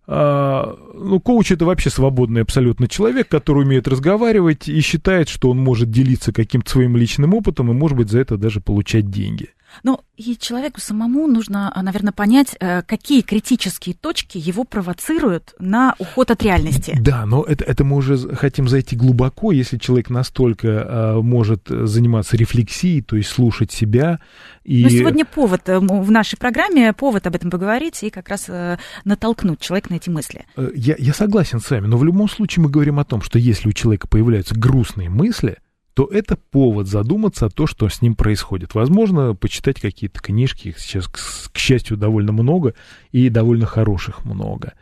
[0.08, 5.58] а, ну, коуч это вообще свободный абсолютно человек, который умеет разговаривать и считает, что он
[5.58, 9.50] может делиться каким-то своим личным опытом и, может быть, за это даже получать деньги.
[9.84, 15.96] Ну, и человеку самому нужно, а, наверное, понять, э, какие критические точки его провоцируют на
[16.00, 16.98] уход от реальности.
[17.00, 22.38] Да, но это, это мы уже хотим зайти глубоко, если человек настолько а, может заниматься
[22.38, 24.20] рефлексией, то есть слушать себя.
[24.64, 24.84] И...
[24.84, 28.78] Но сегодня повод э, в нашей программе, повод об этом поговорить и как раз э,
[29.06, 30.46] натолкнуть человека на эти мысли.
[30.56, 33.40] Э, Я, я согласен с вами, но в любом случае мы говорим о том, что
[33.40, 35.58] если у человека появляются грустные мысли,
[35.94, 38.76] то это повод задуматься о том, что с ним происходит.
[38.76, 42.74] Возможно, почитать какие-то книжки, их сейчас, к, счастью, довольно много,
[43.12, 44.74] и довольно хороших много.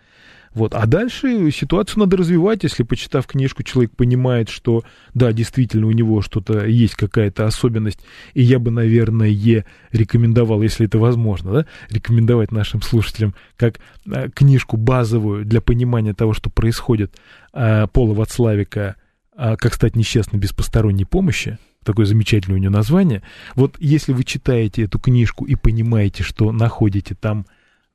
[0.54, 0.74] Вот.
[0.74, 4.84] А дальше ситуацию надо развивать, если, почитав книжку, человек понимает, что,
[5.14, 8.00] да, действительно, у него что-то есть, какая-то особенность,
[8.34, 14.76] и я бы, наверное, рекомендовал, если это возможно, да, рекомендовать нашим слушателям как э, книжку
[14.78, 17.16] базовую для понимания того, что происходит,
[17.54, 18.96] э, Пола Вацлавика
[19.40, 23.24] «Как стать несчастным без посторонней помощи», такое замечательное у нее название.
[23.56, 27.46] Вот если вы читаете эту книжку и понимаете, что находите там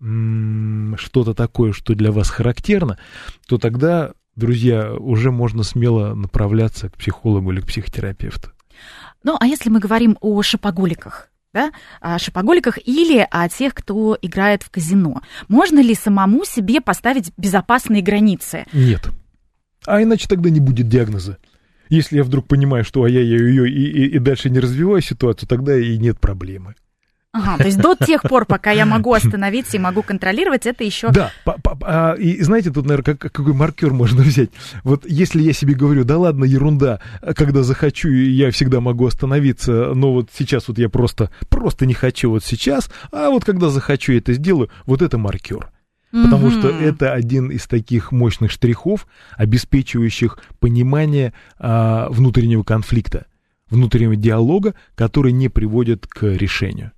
[0.00, 2.98] что-то такое, что для вас характерно,
[3.46, 8.50] то тогда, друзья, уже можно смело направляться к психологу или к психотерапевту.
[9.22, 14.62] Ну, а если мы говорим о шопоголиках, да, о шопоголиках или о тех, кто играет
[14.62, 18.66] в казино, можно ли самому себе поставить безопасные границы?
[18.72, 19.08] Нет.
[19.86, 21.38] А иначе тогда не будет диагноза.
[21.90, 25.98] Если я вдруг понимаю, что ай-яй-яй-яй, и, и, и дальше не развиваю ситуацию, тогда и
[25.98, 26.74] нет проблемы.
[27.34, 31.10] Ага, то есть до тех пор, пока я могу остановиться и могу контролировать, это еще...
[31.10, 34.50] Да, по- по- а, и знаете, тут, наверное, как, какой маркер можно взять.
[34.84, 37.00] Вот если я себе говорю, да ладно, ерунда,
[37.34, 42.30] когда захочу, я всегда могу остановиться, но вот сейчас вот я просто, просто не хочу
[42.30, 45.70] вот сейчас, а вот когда захочу, я это сделаю, вот это маркер.
[46.22, 53.26] Потому что это один из таких мощных штрихов, обеспечивающих понимание а, внутреннего конфликта,
[53.68, 56.92] внутреннего диалога, который не приводит к решению.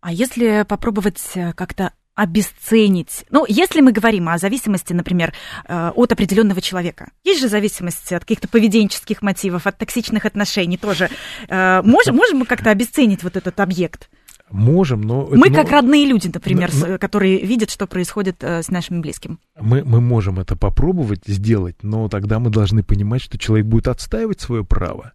[0.00, 3.24] А если попробовать э, как-то обесценить.
[3.30, 5.32] Ну, если мы говорим о зависимости, например,
[5.66, 7.12] э, от определенного человека.
[7.24, 11.08] Есть же зависимость от каких-то поведенческих мотивов, от токсичных отношений тоже.
[11.48, 14.10] Э, Можем, можем мы как-то обесценить вот этот объект?
[14.50, 15.26] Можем, но...
[15.28, 18.68] это, Мы ну, как родные люди, например, но- с- которые видят, что происходит э, с
[18.68, 19.38] нашим близким.
[19.60, 24.40] Мы, мы можем это попробовать сделать, но тогда мы должны понимать, что человек будет отстаивать
[24.40, 25.12] свое право.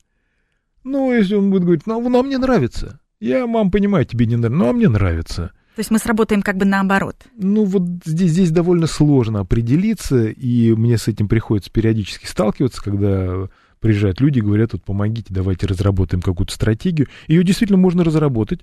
[0.83, 2.99] Ну, если он будет говорить, ну, нам не нравится.
[3.19, 5.51] Я, мам, понимаю, тебе не нравится, ну, а мне нравится.
[5.75, 7.17] То есть мы сработаем как бы наоборот.
[7.37, 13.49] Ну, вот здесь, здесь довольно сложно определиться, и мне с этим приходится периодически сталкиваться, когда
[13.81, 17.07] приезжают люди и говорят, вот помогите, давайте разработаем какую-то стратегию.
[17.27, 18.61] Ее действительно можно разработать.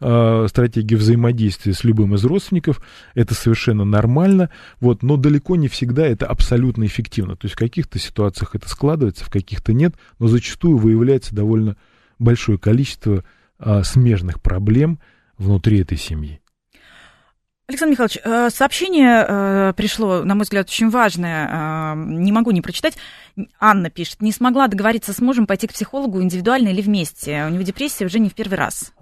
[0.00, 2.80] Э, стратегия взаимодействия с любым из родственников,
[3.14, 7.36] это совершенно нормально, вот, но далеко не всегда это абсолютно эффективно.
[7.36, 11.76] То есть в каких-то ситуациях это складывается, в каких-то нет, но зачастую выявляется довольно
[12.18, 13.24] большое количество
[13.58, 14.98] э, смежных проблем
[15.38, 16.39] внутри этой семьи.
[17.70, 21.94] Александр Михайлович, э, сообщение э, пришло, на мой взгляд, очень важное.
[21.94, 22.96] Э, не могу не прочитать.
[23.60, 27.46] Анна пишет, не смогла договориться с мужем пойти к психологу индивидуально или вместе.
[27.46, 28.92] У него депрессия уже не в первый раз.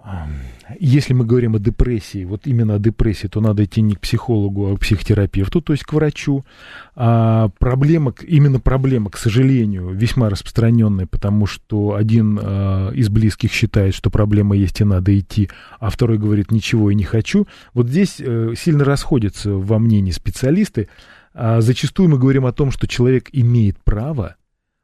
[0.79, 4.71] Если мы говорим о депрессии, вот именно о депрессии, то надо идти не к психологу,
[4.71, 6.45] а к психотерапевту, то есть к врачу.
[7.01, 13.95] А проблема, именно проблема, к сожалению, весьма распространенная, потому что один а, из близких считает,
[13.95, 17.47] что проблема есть и надо идти, а второй говорит ничего и не хочу.
[17.73, 20.89] Вот здесь э, сильно расходятся во мнении специалисты.
[21.33, 24.35] А зачастую мы говорим о том, что человек имеет право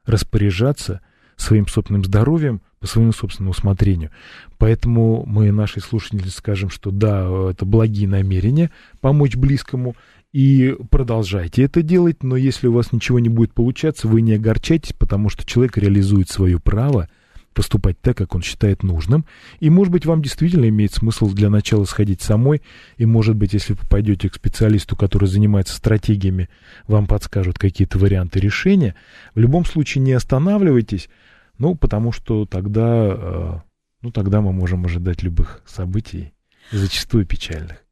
[0.06, 1.02] распоряжаться
[1.36, 4.10] своим собственным здоровьем по своему собственному усмотрению.
[4.56, 9.96] Поэтому мы нашей слушательнице скажем, что да, это благие намерения помочь близкому,
[10.36, 14.92] и продолжайте это делать, но если у вас ничего не будет получаться, вы не огорчайтесь,
[14.92, 17.08] потому что человек реализует свое право
[17.54, 19.24] поступать так, как он считает нужным.
[19.60, 22.60] И, может быть, вам действительно имеет смысл для начала сходить самой.
[22.98, 26.50] И, может быть, если попадете к специалисту, который занимается стратегиями,
[26.86, 28.94] вам подскажут какие-то варианты решения.
[29.34, 31.08] В любом случае не останавливайтесь,
[31.56, 33.60] ну, потому что тогда, э,
[34.02, 36.34] ну, тогда мы можем ожидать любых событий,
[36.72, 37.85] зачастую печальных.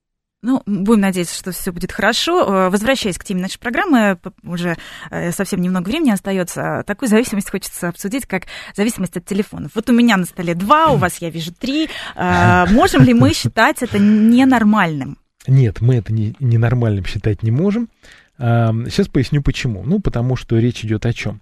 [0.47, 2.67] Ну, будем надеяться, что все будет хорошо.
[2.67, 4.77] Э, возвращаясь к теме нашей программы, уже
[5.11, 6.85] э, совсем немного времени остается.
[6.87, 8.43] Такую зависимость хочется обсудить, как
[8.77, 9.71] зависимость от телефонов.
[9.75, 11.89] Вот у меня на столе два, у вас, я вижу, три.
[12.15, 15.17] Э, можем ли мы считать это ненормальным?
[15.47, 17.89] Нет, мы это не, ненормальным считать не можем.
[18.37, 19.83] Сейчас поясню почему.
[19.85, 21.41] Ну, потому что речь идет о чем?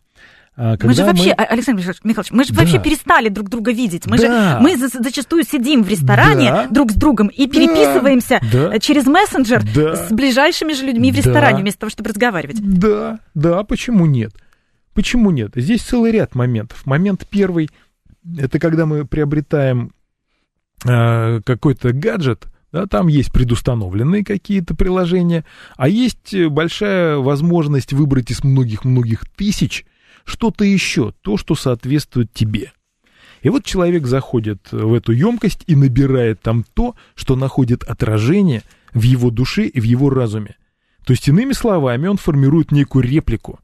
[0.54, 1.44] А, мы же вообще, мы...
[1.44, 2.60] Александр Михайлович, мы же да.
[2.60, 4.06] вообще перестали друг друга видеть.
[4.06, 4.58] Мы да.
[4.58, 6.66] же мы зачастую сидим в ресторане да.
[6.68, 8.78] друг с другом и переписываемся да.
[8.78, 9.96] через мессенджер да.
[9.96, 11.62] с ближайшими же людьми в ресторане, да.
[11.62, 12.58] вместо того, чтобы разговаривать.
[12.60, 14.32] Да, да, почему нет?
[14.92, 15.52] Почему нет?
[15.54, 16.84] Здесь целый ряд моментов.
[16.84, 17.70] Момент первый
[18.38, 19.92] это когда мы приобретаем
[20.84, 25.44] э, какой-то гаджет, да, там есть предустановленные какие-то приложения,
[25.76, 29.84] а есть большая возможность выбрать из многих-многих тысяч
[30.24, 32.72] что-то еще, то, что соответствует тебе.
[33.42, 38.62] И вот человек заходит в эту емкость и набирает там то, что находит отражение
[38.94, 40.56] в его душе и в его разуме.
[41.04, 43.58] То есть, иными словами, он формирует некую реплику.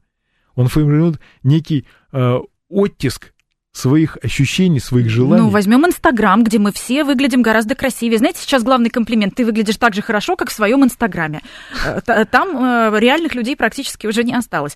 [0.55, 3.33] Он формирует некий э, оттиск
[3.71, 5.43] своих ощущений, своих желаний.
[5.43, 8.17] Ну, возьмем Инстаграм, где мы все выглядим гораздо красивее.
[8.17, 11.41] Знаете, сейчас главный комплимент, ты выглядишь так же хорошо, как в своем Инстаграме.
[11.85, 14.75] Э, там э, реальных людей практически уже не осталось.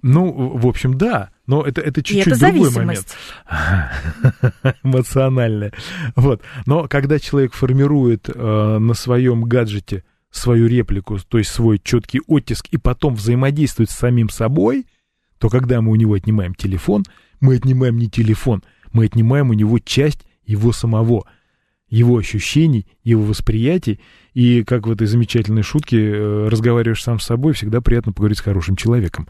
[0.00, 3.16] Ну, в общем, да, но это, это чуть-чуть другой момент.
[4.84, 5.72] Эмоциональное.
[6.14, 6.42] Вот.
[6.66, 12.68] Но когда человек формирует э, на своем гаджете свою реплику, то есть свой четкий оттиск,
[12.70, 14.86] и потом взаимодействует с самим собой,
[15.38, 17.04] то когда мы у него отнимаем телефон,
[17.40, 21.24] мы отнимаем не телефон, мы отнимаем у него часть его самого,
[21.88, 24.00] его ощущений, его восприятий.
[24.34, 28.42] И как в этой замечательной шутке э, разговариваешь сам с собой, всегда приятно поговорить с
[28.42, 29.28] хорошим человеком.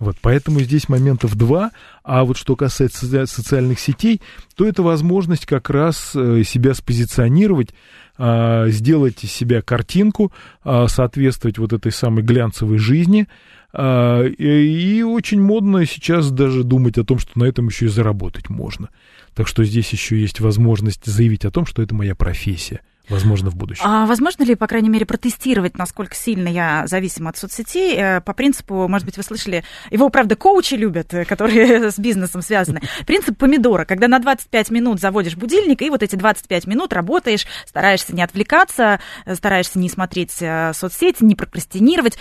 [0.00, 1.70] Вот, поэтому здесь моментов два.
[2.02, 4.22] А вот что касается социальных сетей,
[4.56, 7.68] то это возможность как раз э, себя спозиционировать,
[8.16, 10.32] а, сделать из себя картинку,
[10.64, 13.28] а, соответствовать вот этой самой глянцевой жизни.
[13.74, 18.48] А, и очень модно сейчас даже думать о том, что на этом еще и заработать
[18.48, 18.88] можно.
[19.34, 22.80] Так что здесь еще есть возможность заявить о том, что это моя профессия
[23.10, 23.82] возможно, в будущем.
[23.84, 27.96] А возможно ли, по крайней мере, протестировать, насколько сильно я зависима от соцсетей?
[27.96, 32.42] Э, по принципу, может быть, вы слышали, его, правда, коучи любят, э, которые с бизнесом
[32.42, 32.80] связаны.
[33.06, 38.14] Принцип помидора, когда на 25 минут заводишь будильник, и вот эти 25 минут работаешь, стараешься
[38.14, 40.32] не отвлекаться, э, стараешься не смотреть
[40.72, 42.18] соцсети, не прокрастинировать.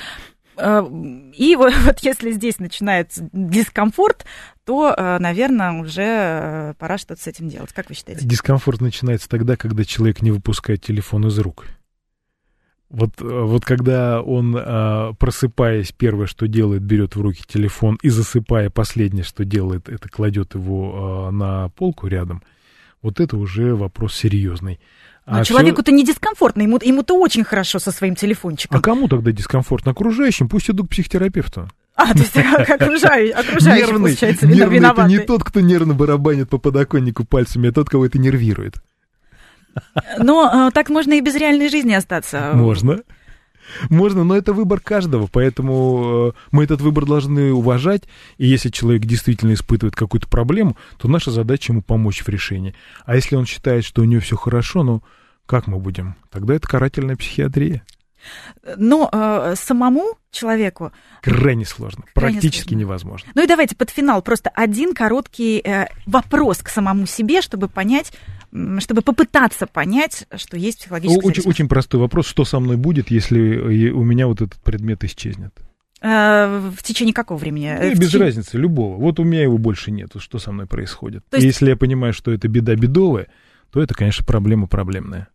[0.60, 4.26] И вот, если здесь начинается дискомфорт,
[4.66, 7.72] то, наверное, уже пора что-то с этим делать.
[7.74, 8.26] Как вы считаете?
[8.26, 11.66] Дискомфорт начинается тогда, когда человек не выпускает телефон из рук.
[12.90, 14.54] Вот, вот когда он,
[15.18, 20.56] просыпаясь, первое, что делает, берет в руки телефон и засыпая, последнее, что делает, это кладет
[20.56, 22.42] его на полку рядом,
[23.02, 24.80] вот это уже вопрос серьезный.
[25.26, 28.78] А, а человеку-то не дискомфортно, ему, ему-то очень хорошо со своим телефончиком.
[28.78, 29.92] А кому тогда дискомфортно?
[29.92, 31.70] Окружающим, пусть идут к психотерапевту.
[31.96, 36.58] А, то есть окружающий, окружающий нервный, получается, нервный это не тот, кто нервно барабанит по
[36.58, 38.76] подоконнику пальцами, а тот, кого это нервирует.
[40.18, 42.52] Но э, так можно и без реальной жизни остаться.
[42.54, 43.02] Можно.
[43.90, 48.04] Можно, но это выбор каждого, поэтому э, мы этот выбор должны уважать,
[48.38, 52.74] и если человек действительно испытывает какую-то проблему, то наша задача ему помочь в решении.
[53.06, 55.04] А если он считает, что у него все хорошо, ну,
[55.46, 56.16] как мы будем?
[56.30, 57.84] Тогда это карательная психиатрия.
[58.78, 60.92] Но э, самому человеку...
[61.22, 62.80] Крайне сложно, Крайне практически сложно.
[62.80, 63.32] невозможно.
[63.34, 68.12] Ну и давайте под финал просто один короткий э, вопрос к самому себе, чтобы понять,
[68.80, 73.90] чтобы попытаться понять, что есть психологическая Очень, очень простой вопрос, что со мной будет, если
[73.90, 75.54] э, у меня вот этот предмет исчезнет?
[76.02, 77.76] Э, в течение какого времени?
[77.80, 78.98] Ну, без течение- разницы, любого.
[78.98, 81.24] Вот у меня его больше нет, что со мной происходит.
[81.30, 83.28] То есть- Если я понимаю, что это беда бедовая,
[83.72, 85.28] то это, конечно, проблема проблемная.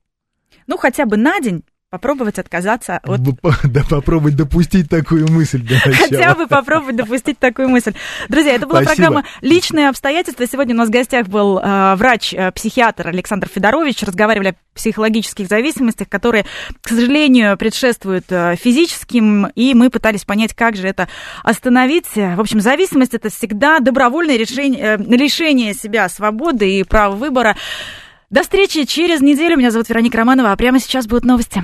[0.67, 1.63] Ну, хотя бы на день
[1.95, 5.95] попробовать отказаться от Да попробовать допустить такую мысль для начала.
[6.11, 7.95] Хотя бы попробовать допустить такую мысль.
[8.29, 9.07] Друзья, это была Спасибо.
[9.07, 10.45] программа «Личные обстоятельства».
[10.49, 14.03] Сегодня у нас в гостях был э, врач-психиатр Александр Федорович.
[14.03, 16.47] Разговаривали о психологических зависимостях, которые,
[16.81, 21.07] к сожалению, предшествуют э, физическим, и мы пытались понять, как же это
[21.45, 22.09] остановить.
[22.17, 27.57] В общем, зависимость– это всегда добровольное решение, э, лишение себя свободы и права выбора.
[28.31, 29.57] До встречи через неделю.
[29.57, 31.63] Меня зовут Вероника Романова, а прямо сейчас будут новости.